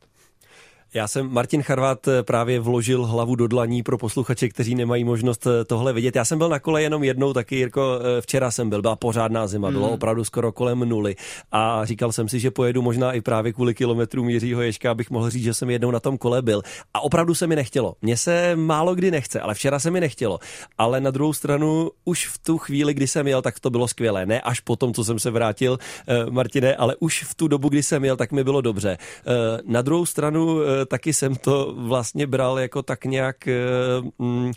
[0.94, 5.46] Já jsem Martin Charvat eh, právě vložil hlavu do dlaní pro posluchače, kteří nemají možnost
[5.46, 6.16] eh, tohle vidět.
[6.16, 9.46] Já jsem byl na kole jenom jednou, taky Jirko, eh, včera jsem byl, byla pořádná
[9.46, 9.94] zima, bylo hmm.
[9.94, 11.16] opravdu skoro kolem nuly
[11.52, 15.30] a říkal jsem si, že pojedu možná i právě kvůli kilometrům Jiřího Ješka, abych mohl
[15.30, 16.62] říct, že jsem jednou na tom kole byl.
[16.94, 17.94] A opravdu se mi nechtělo.
[18.02, 20.38] Mně se málo kdy nechce, ale včera se mi nechtělo.
[20.78, 24.26] Ale na druhou stranu už v tu chvíli, kdy jsem jel, tak to bylo skvělé.
[24.26, 25.78] Ne až po tom, co jsem se vrátil,
[26.30, 28.98] Martine, ale už v tu dobu, kdy jsem jel, tak mi bylo dobře.
[29.66, 33.54] Na druhou stranu taky jsem to vlastně bral jako tak nějak eh,
[34.18, 34.52] mm,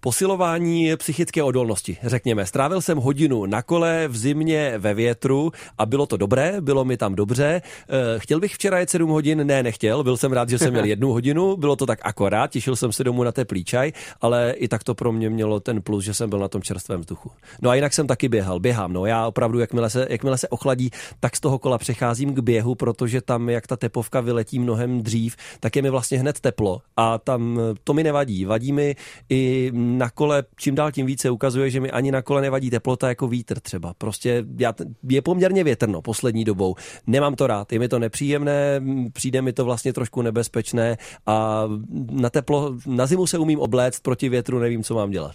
[0.00, 2.46] posilování psychické odolnosti, řekněme.
[2.46, 6.96] Strávil jsem hodinu na kole v zimě ve větru a bylo to dobré, bylo mi
[6.96, 7.62] tam dobře.
[7.64, 10.84] Eh, chtěl bych včera jet 7 hodin, ne, nechtěl, byl jsem rád, že jsem měl
[10.84, 14.68] jednu hodinu, bylo to tak akorát, těšil jsem se domů na teplý čaj, ale i
[14.68, 17.30] tak to pro mě mělo ten plus, že jsem byl na tom čerstvém vzduchu.
[17.62, 20.90] No a jinak jsem taky běhal, běhám, no já opravdu, jakmile se, jakmile se ochladí,
[21.20, 25.36] tak z toho kola přecházím k běhu, protože tam, jak ta tepovka vyletí mnohem dřív,
[25.60, 28.44] tak je mi vlastně hned teplo a tam to mi nevadí.
[28.44, 28.96] Vadí mi
[29.28, 33.08] i na kole, čím dál tím více ukazuje, že mi ani na kole nevadí teplota
[33.08, 33.94] jako vítr třeba.
[33.98, 34.74] Prostě já,
[35.08, 36.74] je poměrně větrno poslední dobou.
[37.06, 41.64] Nemám to rád, je mi to nepříjemné, přijde mi to vlastně trošku nebezpečné a
[42.10, 45.34] na teplo, na zimu se umím obléct, proti větru nevím, co mám dělat.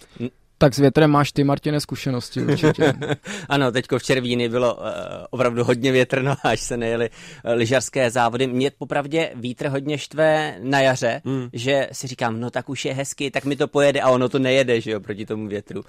[0.58, 2.94] Tak s větrem máš ty, Martine, zkušenosti určitě.
[3.48, 4.82] ano, teďko v Červíny bylo uh,
[5.30, 8.46] opravdu hodně větrno, až se nejeli uh, lyžařské závody.
[8.46, 11.48] Mě popravdě vítr hodně štve na jaře, mm.
[11.52, 14.38] že si říkám, no tak už je hezky, tak mi to pojede a ono to
[14.38, 15.82] nejede, že jo, proti tomu větru.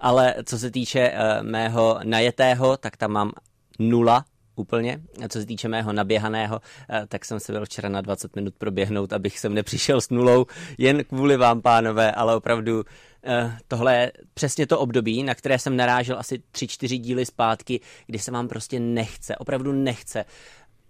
[0.00, 3.32] Ale co se týče uh, mého najetého, tak tam mám
[3.78, 4.24] nula
[4.56, 5.00] úplně.
[5.24, 6.60] A co se týče mého naběhaného,
[7.08, 10.46] tak jsem se byl včera na 20 minut proběhnout, abych sem nepřišel s nulou,
[10.78, 12.84] jen kvůli vám, pánové, ale opravdu
[13.15, 13.15] Eh,
[13.68, 18.18] tohle je přesně to období, na které jsem narážel asi tři, čtyři díly zpátky, kdy
[18.18, 20.24] se vám prostě nechce, opravdu nechce.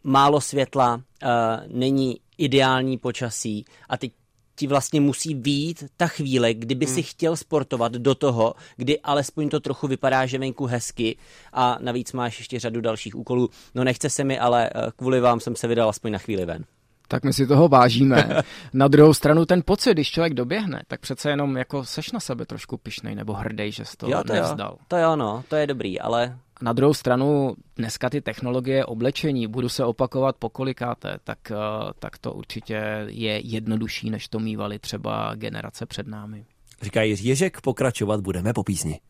[0.05, 1.31] Málo světla, uh,
[1.67, 4.13] není ideální počasí a teď
[4.57, 6.95] ti vlastně musí výjít ta chvíle, kdyby hmm.
[6.95, 11.17] si chtěl sportovat do toho, kdy alespoň to trochu vypadá, že venku hezky
[11.53, 13.51] a navíc máš ještě řadu dalších úkolů.
[13.75, 16.65] No nechce se mi, ale eh, kvůli vám jsem se vydal aspoň na chvíli ven.
[17.09, 18.43] Tak my si toho vážíme.
[18.73, 22.47] Na druhou stranu ten pocit, když člověk doběhne, tak přece jenom jako seš na sebe
[22.47, 24.71] trošku pišnej nebo hrdej, že jsi to, jo, to nevzdal.
[24.71, 24.79] Jo.
[24.89, 29.69] To jo, no, to je dobrý, ale na druhou stranu dneska ty technologie oblečení, budu
[29.69, 31.57] se opakovat pokolikáte, tak, eh,
[31.99, 36.45] tak to určitě je jednodušší, než to mývali třeba generace před námi.
[36.83, 39.01] Říká Jiří Ježek, pokračovat budeme po písni.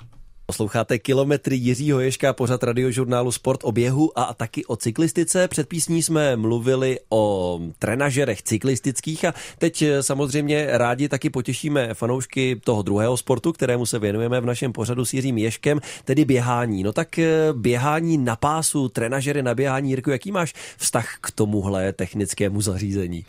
[0.47, 5.49] Posloucháte kilometry Jiřího Ješka, pořad radiožurnálu Sport o běhu a taky o cyklistice.
[5.49, 12.61] Před písní jsme mluvili o trenažerech cyklistických a teď eh, samozřejmě rádi taky potěšíme fanoušky
[12.65, 16.83] toho druhého sportu, kterému se věnujeme v našem pořadu s Jiřím Ješkem, tedy běhání.
[16.83, 21.93] No tak eh, běhání na pásu, trenažery na běhání, Jirku, jaký máš vztah k tomuhle
[21.93, 23.25] technickému zařízení?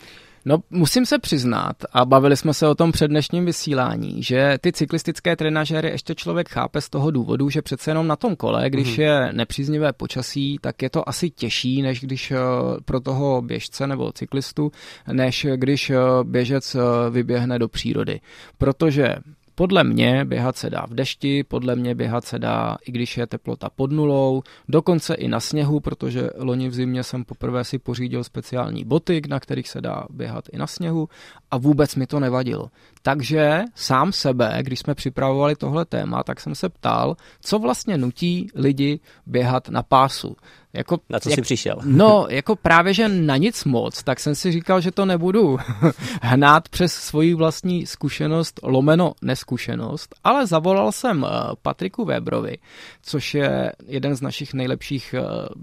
[0.48, 4.72] No, musím se přiznat, a bavili jsme se o tom před dnešním vysílání, že ty
[4.72, 8.98] cyklistické trenažery ještě člověk chápe z toho důvodu, že přece jenom na tom kole, když
[8.98, 9.02] mm-hmm.
[9.02, 12.36] je nepříznivé počasí, tak je to asi těžší, než když eh,
[12.84, 14.72] pro toho běžce nebo cyklistu,
[15.12, 16.80] než když eh, běžec eh,
[17.10, 18.20] vyběhne do přírody.
[18.58, 19.16] Protože
[19.58, 23.26] podle mě běhat se dá v dešti, podle mě běhat se dá, i když je
[23.26, 28.24] teplota pod nulou, dokonce i na sněhu, protože loni v zimě jsem poprvé si pořídil
[28.24, 31.08] speciální boty, na kterých se dá běhat i na sněhu
[31.50, 32.70] a vůbec mi to nevadilo.
[33.02, 38.50] Takže sám sebe, když jsme připravovali tohle téma, tak jsem se ptal, co vlastně nutí
[38.54, 40.36] lidi běhat na pásu.
[40.72, 41.76] Jako, na co jak, jsi přišel?
[41.84, 45.58] No, jako právě, že na nic moc, tak jsem si říkal, že to nebudu
[46.22, 51.30] hnát přes svoji vlastní zkušenost, lomeno neskušenost, ale zavolal jsem eh,
[51.62, 52.58] Patriku Weberovi,
[53.02, 55.62] což je jeden z našich nejlepších uh,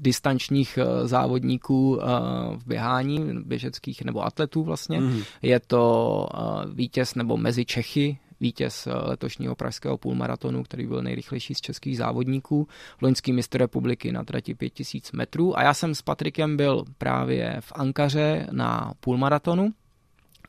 [0.00, 2.02] distančních uh, závodníků uh,
[2.56, 5.00] v běhání, běžeckých nebo atletů vlastně.
[5.00, 5.22] Mm.
[5.42, 6.26] Je to
[6.74, 12.68] vítěz nebo mezi Čechy vítěz eh, letošního pražského půlmaratonu, který byl nejrychlejší z českých závodníků,
[13.02, 15.58] loňský mistr republiky na trati 5000 metrů.
[15.58, 19.72] A já jsem s Patrikem byl právě v Ankaře na půlmaratonu,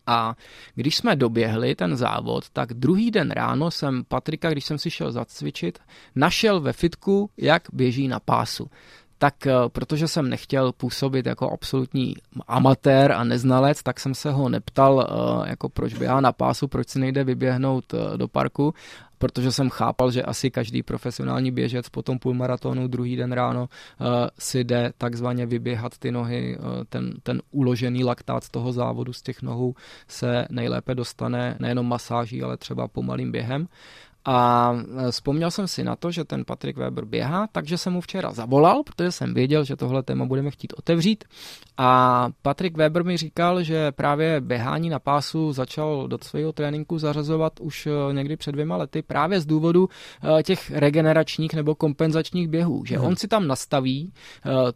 [0.07, 0.35] a
[0.75, 5.11] když jsme doběhli ten závod, tak druhý den ráno jsem Patrika, když jsem si šel
[5.11, 5.79] zacvičit,
[6.15, 8.69] našel ve fitku, jak běží na pásu
[9.17, 12.15] tak eh, protože jsem nechtěl působit jako absolutní
[12.47, 16.89] amatér a neznalec, tak jsem se ho neptal, eh, jako proč běhá na pásu, proč
[16.89, 18.73] si nejde vyběhnout eh, do parku,
[19.17, 23.69] protože jsem chápal, že asi každý profesionální běžec po tom půlmaratonu druhý den ráno
[24.39, 26.57] si jde takzvaně vyběhat ty nohy,
[26.89, 29.73] ten, ten uložený laktát z toho závodu z těch nohou
[30.07, 33.67] se nejlépe dostane nejenom masáží, ale třeba pomalým během.
[34.25, 34.71] A
[35.07, 38.31] e, vzpomněl jsem si na to, že ten Patrik Weber běhá, takže jsem mu včera
[38.31, 41.23] zavolal, protože jsem věděl, že tohle téma budeme chtít otevřít.
[41.77, 47.59] A Patrik Weber mi říkal, že právě běhání na pásu začal do svého tréninku zařazovat
[47.59, 49.89] už e, někdy před dvěma lety právě z důvodu
[50.39, 52.85] e, těch regeneračních nebo kompenzačních běhů.
[52.85, 53.07] Že hmm.
[53.07, 54.13] on si tam nastaví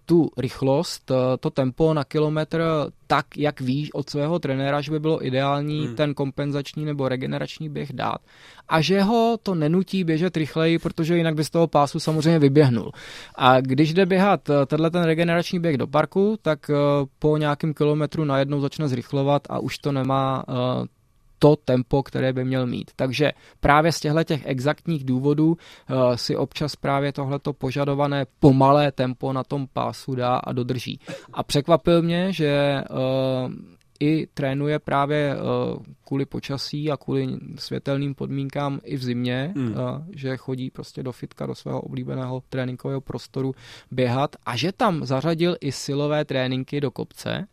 [0.06, 5.26] tu rychlost, to tempo na kilometr tak, jak víš od svého trenéra, že by bylo
[5.26, 5.96] ideální hmm.
[5.96, 8.18] ten kompenzační nebo regenerační běh dát.
[8.68, 12.92] A že ho to nenutí běžet rychleji, protože jinak by z toho pásu samozřejmě vyběhnul.
[13.36, 16.74] A když jde běhat eh, tenhle ten regenerační běh do parku, tak eh,
[17.20, 20.54] po nějakém kilometru najednou začne zrychlovat a už to nemá eh,
[21.40, 22.92] to tempo, které by měl mít.
[22.96, 29.34] Takže právě z těchto těch exaktních důvodů uh, si občas právě tohleto požadované pomalé tempo
[29.34, 31.00] na tom pásu dá a dodrží.
[31.34, 33.54] A překvapil mě, že uh,
[34.00, 39.68] i trénuje právě uh, kvůli počasí a kvůli světelným podmínkám i v zimě, mm.
[39.68, 39.76] uh,
[40.16, 43.56] že chodí prostě do fitka, do svého oblíbeného tréninkového prostoru
[43.92, 47.48] běhat a že tam zařadil i silové tréninky do kopce,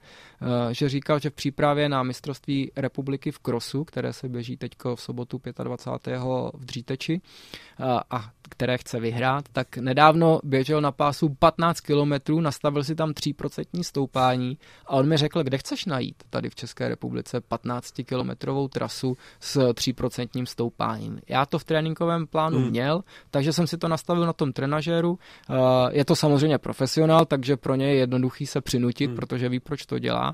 [0.73, 5.01] že říkal, že v přípravě na mistrovství republiky v Krosu, které se běží teď v
[5.01, 6.21] sobotu 25.
[6.55, 7.21] v Dříteči
[7.81, 13.11] uh, a které chce vyhrát, tak nedávno běžel na pásu 15 kilometrů, nastavil si tam
[13.11, 19.17] 3% stoupání a on mi řekl, kde chceš najít tady v České republice 15-kilometrovou trasu
[19.41, 21.21] s 3% stoupáním.
[21.29, 22.71] Já to v tréninkovém plánu hmm.
[22.71, 25.19] měl, takže jsem si to nastavil na tom trenažéru.
[25.51, 25.55] Eh,
[25.91, 29.17] je to samozřejmě profesionál, takže pro ně je jednoduchý se přinutit, hmm.
[29.17, 30.26] protože ví, proč to dělá.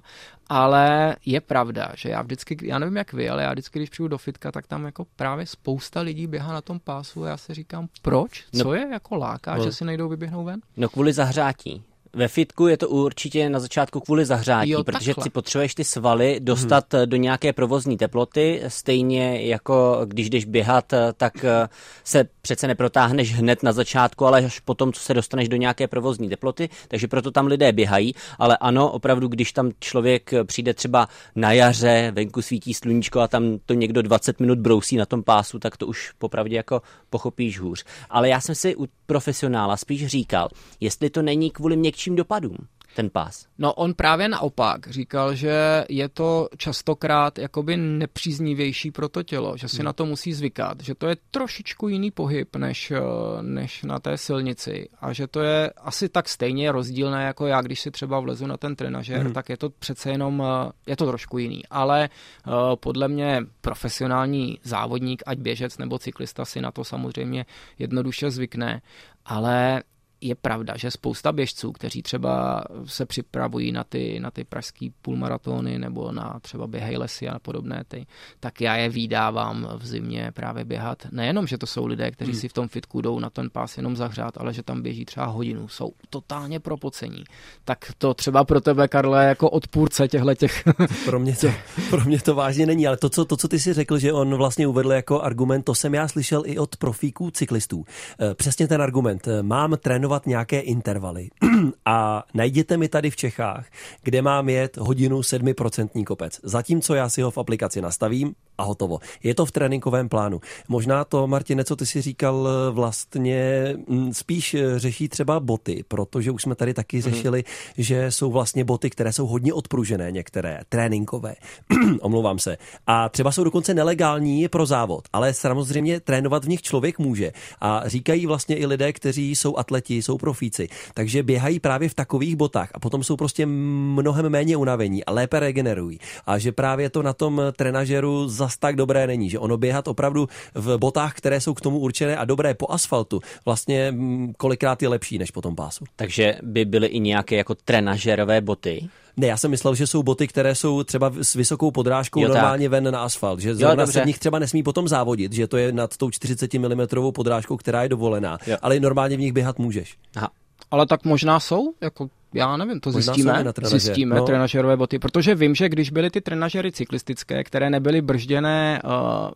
[0.49, 4.09] Ale je pravda, že já vždycky, já nevím jak vy, ale já vždycky, když přijdu
[4.09, 7.55] do fitka, tak tam jako právě spousta lidí běhá na tom pásu a já si
[7.55, 8.45] říkám, proč?
[8.57, 10.61] Co no, je jako láká, no, že si nejdou vyběhnout ven?
[10.77, 11.85] No kvůli zahřátí
[12.17, 15.25] Ve fitku je to určitě na začátku kvůli zahřátí, Jo, protože takhle.
[15.25, 17.09] si potřebuješ ty svaly dostat hmm.
[17.09, 21.69] do nějaké provozní teploty, stejně jako když jdeš běhat, eh, tak eh,
[22.05, 26.29] se přece neprotáhneš hned na začátku, ale až potom, co se dostaneš do nějaké provozní
[26.29, 31.53] teploty, takže proto tam lidé běhají, ale ano, opravdu, když tam člověk přijde třeba na
[31.53, 35.77] jaře, venku svítí sluníčko a tam to někdo 20 minut brousí na tom pásu, tak
[35.77, 37.85] to už popravdě jako pochopíš hůř.
[38.11, 40.49] Ale já jsem si u profesionála spíš říkal,
[40.81, 42.57] jestli to není kvůli měkčím dopadům,
[42.95, 43.47] ten pás.
[43.59, 49.69] No on právě naopak říkal, že je to častokrát jakoby nepříznivější pro to tělo, že
[49.69, 49.85] si hmm.
[49.85, 53.01] na to musí zvykat, že to je trošičku jiný pohyb než, eh,
[53.43, 57.81] než na té silnici a že to je asi tak stejně rozdílné jako já, když
[57.81, 59.33] si třeba vlezu na ten trenažer, hmm.
[59.33, 62.09] tak je to přece jenom, eh, je to trošku jiný, ale
[62.47, 67.47] uh, podle mě profesionální závodník, ať běžec nebo cyklista si na to samozřejmě
[67.79, 68.83] jednoduše zvykne,
[69.25, 69.83] ale
[70.23, 75.79] je pravda, že spousta běžců, kteří třeba se připravují na ty, na ty pražský půlmaratony
[75.79, 78.07] nebo na třeba běhej lesy a podobné ty,
[78.41, 81.07] tak já je výdávám v zimě právě běhat.
[81.13, 82.41] Nejenom, že to jsou lidé, kteří hmm.
[82.41, 85.27] si v tom fitku jdou na ten pás jenom zahřát, ale že tam běží třeba
[85.27, 87.25] hodinu, jsou totálně propocení.
[87.65, 90.65] Tak to třeba pro tebe, Karle, jako odpůrce těchto těch...
[91.05, 91.49] Pro mě, to,
[91.91, 94.35] pro mě to vážně není, ale to co, to, co ty si řekl, že on
[94.35, 97.85] vlastně uvedl jako argument, to jsem já slyšel i od profíků cyklistů.
[98.21, 99.29] Eh, Přesně ten argument.
[99.43, 101.29] Mám trénovat nějaké intervaly
[101.87, 103.67] a najděte mi tady v Čechách,
[104.03, 106.41] kde mám jet hodinu 7% kopec.
[106.43, 108.99] Zatímco já si ho v aplikaci nastavím a hotovo.
[109.23, 110.41] Je to v tréninkovém plánu.
[110.69, 115.85] Možná to, Martine, co ty si říkal, eh, vlastně mm, spíš eh, řeší třeba boty,
[115.89, 117.85] protože už jsme tady taky řešili, mm.
[117.85, 121.35] že jsou vlastně boty, které jsou hodně odpružené, některé tréninkové.
[122.01, 122.59] Omlouvám se.
[122.87, 127.33] A třeba jsou dokonce nelegální pro závod, ale samozřejmě trénovat v nich člověk může.
[127.61, 132.37] A říkají vlastně i lidé, kteří jsou atleti, jsou profíci, takže běhají právě v takových
[132.37, 135.99] botách a potom jsou prostě mnohem méně unavení a lépe regenerují.
[136.27, 140.29] A že právě to na tom trenažeru zas tak dobré není, že ono běhat opravdu
[140.55, 144.89] v botách, které jsou k tomu určené a dobré po asfaltu, vlastně mm, kolikrát je
[144.89, 145.85] lepší než po tom pásu.
[145.97, 148.89] Takže by byly i nějaké jako trenažerové boty?
[149.17, 152.35] Ne, já jsem myslel, že jsou boty, které jsou třeba s vysokou podrážkou Jo, tak.
[152.35, 155.57] normálně ven na asfalt, že zrovna se v nich třeba nesmí potom závodit, že to
[155.57, 158.57] je nad tou 40 mm podrážkou, která je dovolená, Jo.
[158.63, 159.97] ale normálně v nich běhat můžeš.
[160.17, 160.31] Aha.
[160.71, 164.25] Ale tak možná jsou, jako já nevím, to Možná zjistíme, na trenažer, zjistíme no.
[164.25, 168.91] trenažerové boty, protože vím, že když byly ty trenažery cyklistické, které nebyly bržděné uh,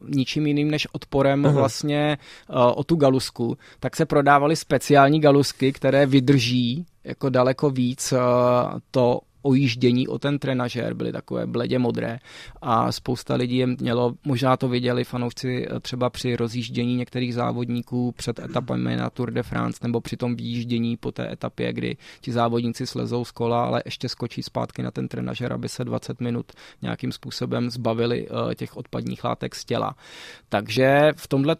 [0.08, 1.54] ničím jiným než odporem Aha.
[1.54, 2.18] vlastně
[2.48, 8.18] uh, o tu galusku, tak se prodávaly speciální galusky, které vydrží jako daleko víc uh,
[8.90, 12.18] to ojíždění o ten trenažér, byly takové bledě modré
[12.62, 18.12] a spousta lidí je mělo, možná to viděli fanoušci eh, třeba při rozjíždění některých závodníků
[18.12, 22.32] před etapami na Tour de France nebo při tom výjíždění po té etapě, kdy ti
[22.32, 26.52] závodníci slezou z kola, ale ještě skočí zpátky na ten trenažer, aby se 20 minut
[26.82, 29.96] nějakým způsobem zbavili eh, těch odpadních látek z těla.
[30.48, 31.56] Takže v tomhle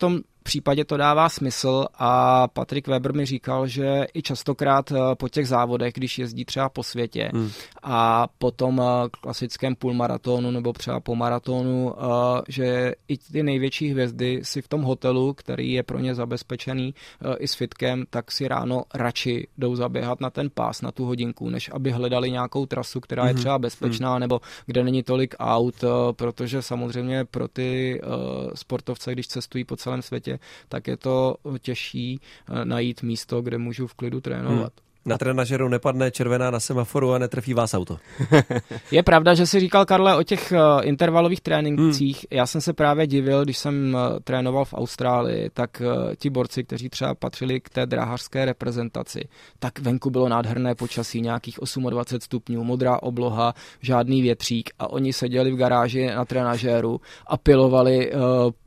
[0.47, 5.49] případě to dává smysl a Patrik Weber mi říkal, že i častokrát eh, po těch
[5.49, 7.51] závodech, když jezdí třeba po světě hmm.
[7.83, 13.89] a po tom eh, klasickém půlmaratonu nebo třeba po maratonu, eh, že i ty největší
[13.89, 16.95] hvězdy si v tom hotelu, který je pro ně zabezpečený
[17.39, 21.51] i s fitkem, tak si ráno radši jdou zaběhat na ten pás, na tu hodinku,
[21.51, 23.41] než aby hledali nějakou trasu, která je Mhm.
[23.41, 28.01] třeba bezpečná nebo kde není tolik aut, protože samozřejmě pro ty
[28.55, 30.36] sportovce, když cestují po celém světě,
[30.69, 34.73] tak je to těžší eh, najít místo, kde můžu v klidu trénovat.
[34.77, 34.87] Hmm.
[35.07, 37.99] Na trenažeru nepadne červená na semaforu a netrefí vás auto.
[38.91, 42.17] Je pravda, že si říkal, Karle, o těch uh, intervalových trénincích.
[42.17, 42.39] Hmm.
[42.39, 45.83] Já jsem se právě divil, když jsem uh, trénoval v Austrálii, tak
[46.19, 49.29] ti borci, kteří třeba patřili k té dráhařské reprezentaci,
[49.59, 51.59] tak venku bylo nádherné počasí, nějakých
[51.91, 58.13] 28 stupňů, modrá obloha, žádný větřík a oni seděli v garáži na trenažéru a pilovali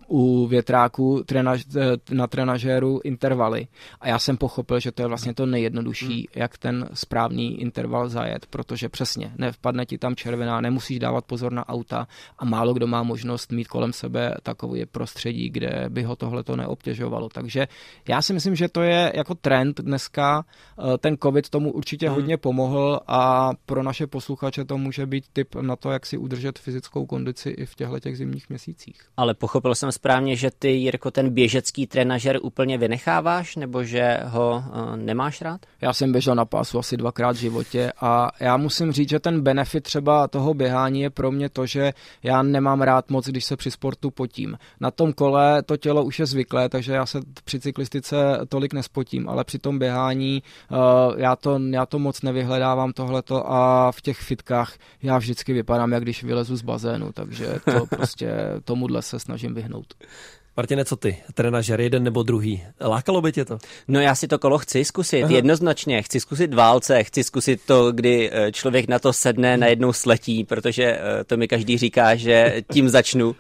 [0.10, 3.68] u větráku trenaž, eh, na trenažéru intervaly.
[4.02, 8.46] A já jsem pochopil, že to je vlastně to nejjednodušší, jak ten správný interval zajet,
[8.46, 12.08] protože přesně, nevpadne ti tam červená, nemusíš dávat pozor na auta
[12.38, 16.56] a málo kdo má možnost mít kolem sebe takové prostředí, kde by ho tohle to
[16.56, 17.30] neobtěžovalo.
[17.30, 17.68] Takže
[18.08, 20.46] já si myslím, že to je jako trend dneska.
[20.80, 22.16] Eh, Ten covid tomu určitě Mhm.
[22.16, 26.60] hodně pomohl a pro naše posluchače to může být tip na to, jak si udržet
[26.60, 28.96] fyzickou kondici i v těchto těch zimních měsících.
[29.18, 34.64] Ale pochopil jsem správně, že ty, Jirko, ten běžecký trenažer úplně vynecháváš, nebo že ho
[34.68, 35.66] uh, nemáš rád?
[35.82, 39.42] Já jsem běžel na pásu asi dvakrát v životě a já musím říct, že ten
[39.42, 41.94] benefit třeba toho běhání je pro mě to, že
[42.24, 44.58] já nemám rád moc, když se při sportu potím.
[44.80, 48.16] Na tom kole to tělo už je zvyklé, takže já se při cyklistice
[48.50, 50.78] tolik nespotím, ale při tom běhání uh,
[51.20, 54.74] já, to, já to moc nevyhledávám tohleto a v těch fitkách
[55.04, 58.32] já vždycky vypadám, jak když vylezu z bazénu, takže to prostě
[58.64, 59.89] tomuhle se snažím vyhnout.
[59.98, 60.10] world.
[60.58, 61.18] Martine, co ty?
[61.34, 62.64] Trenažer jeden nebo druhý?
[62.82, 63.58] Lákalo by tě to?
[63.88, 65.34] No já si to kolo chci zkusit, Aha.
[65.34, 66.02] jednoznačně.
[66.02, 70.84] Chci zkusit válce, chci zkusit to, kdy eh, člověk na to sedne, najednou sletí, protože
[70.84, 73.36] eh, to mi každý říká, že tím začnu.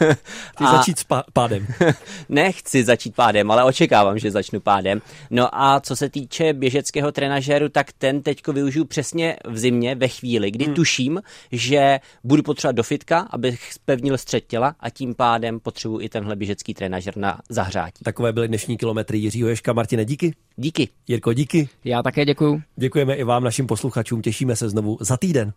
[0.56, 0.76] A...
[0.76, 1.66] začít s pádem.
[2.28, 5.02] Nechci začít pádem, ale očekávám, že začnu pádem.
[5.30, 10.08] No a co se týče běžeckého trenažéru, tak ten teďko využiju přesně v zimě, ve
[10.08, 10.74] chvíli, kdy hmm.
[10.74, 16.08] tuším, že budu potřebovat do fitka, abych spevnil střed těla a tím pádem potřebuji i
[16.08, 18.04] tenhle běžecký běžecký trenažer na zahřátí.
[18.04, 19.72] Takové byly dnešní kilometry Jiřího Ješka.
[19.72, 20.34] Martine, díky.
[20.56, 20.88] Díky.
[21.08, 21.68] Jirko, díky.
[21.84, 22.62] Já také děkuju.
[22.76, 24.22] Děkujeme i vám, našim posluchačům.
[24.22, 25.52] Těšíme se znovu za týden.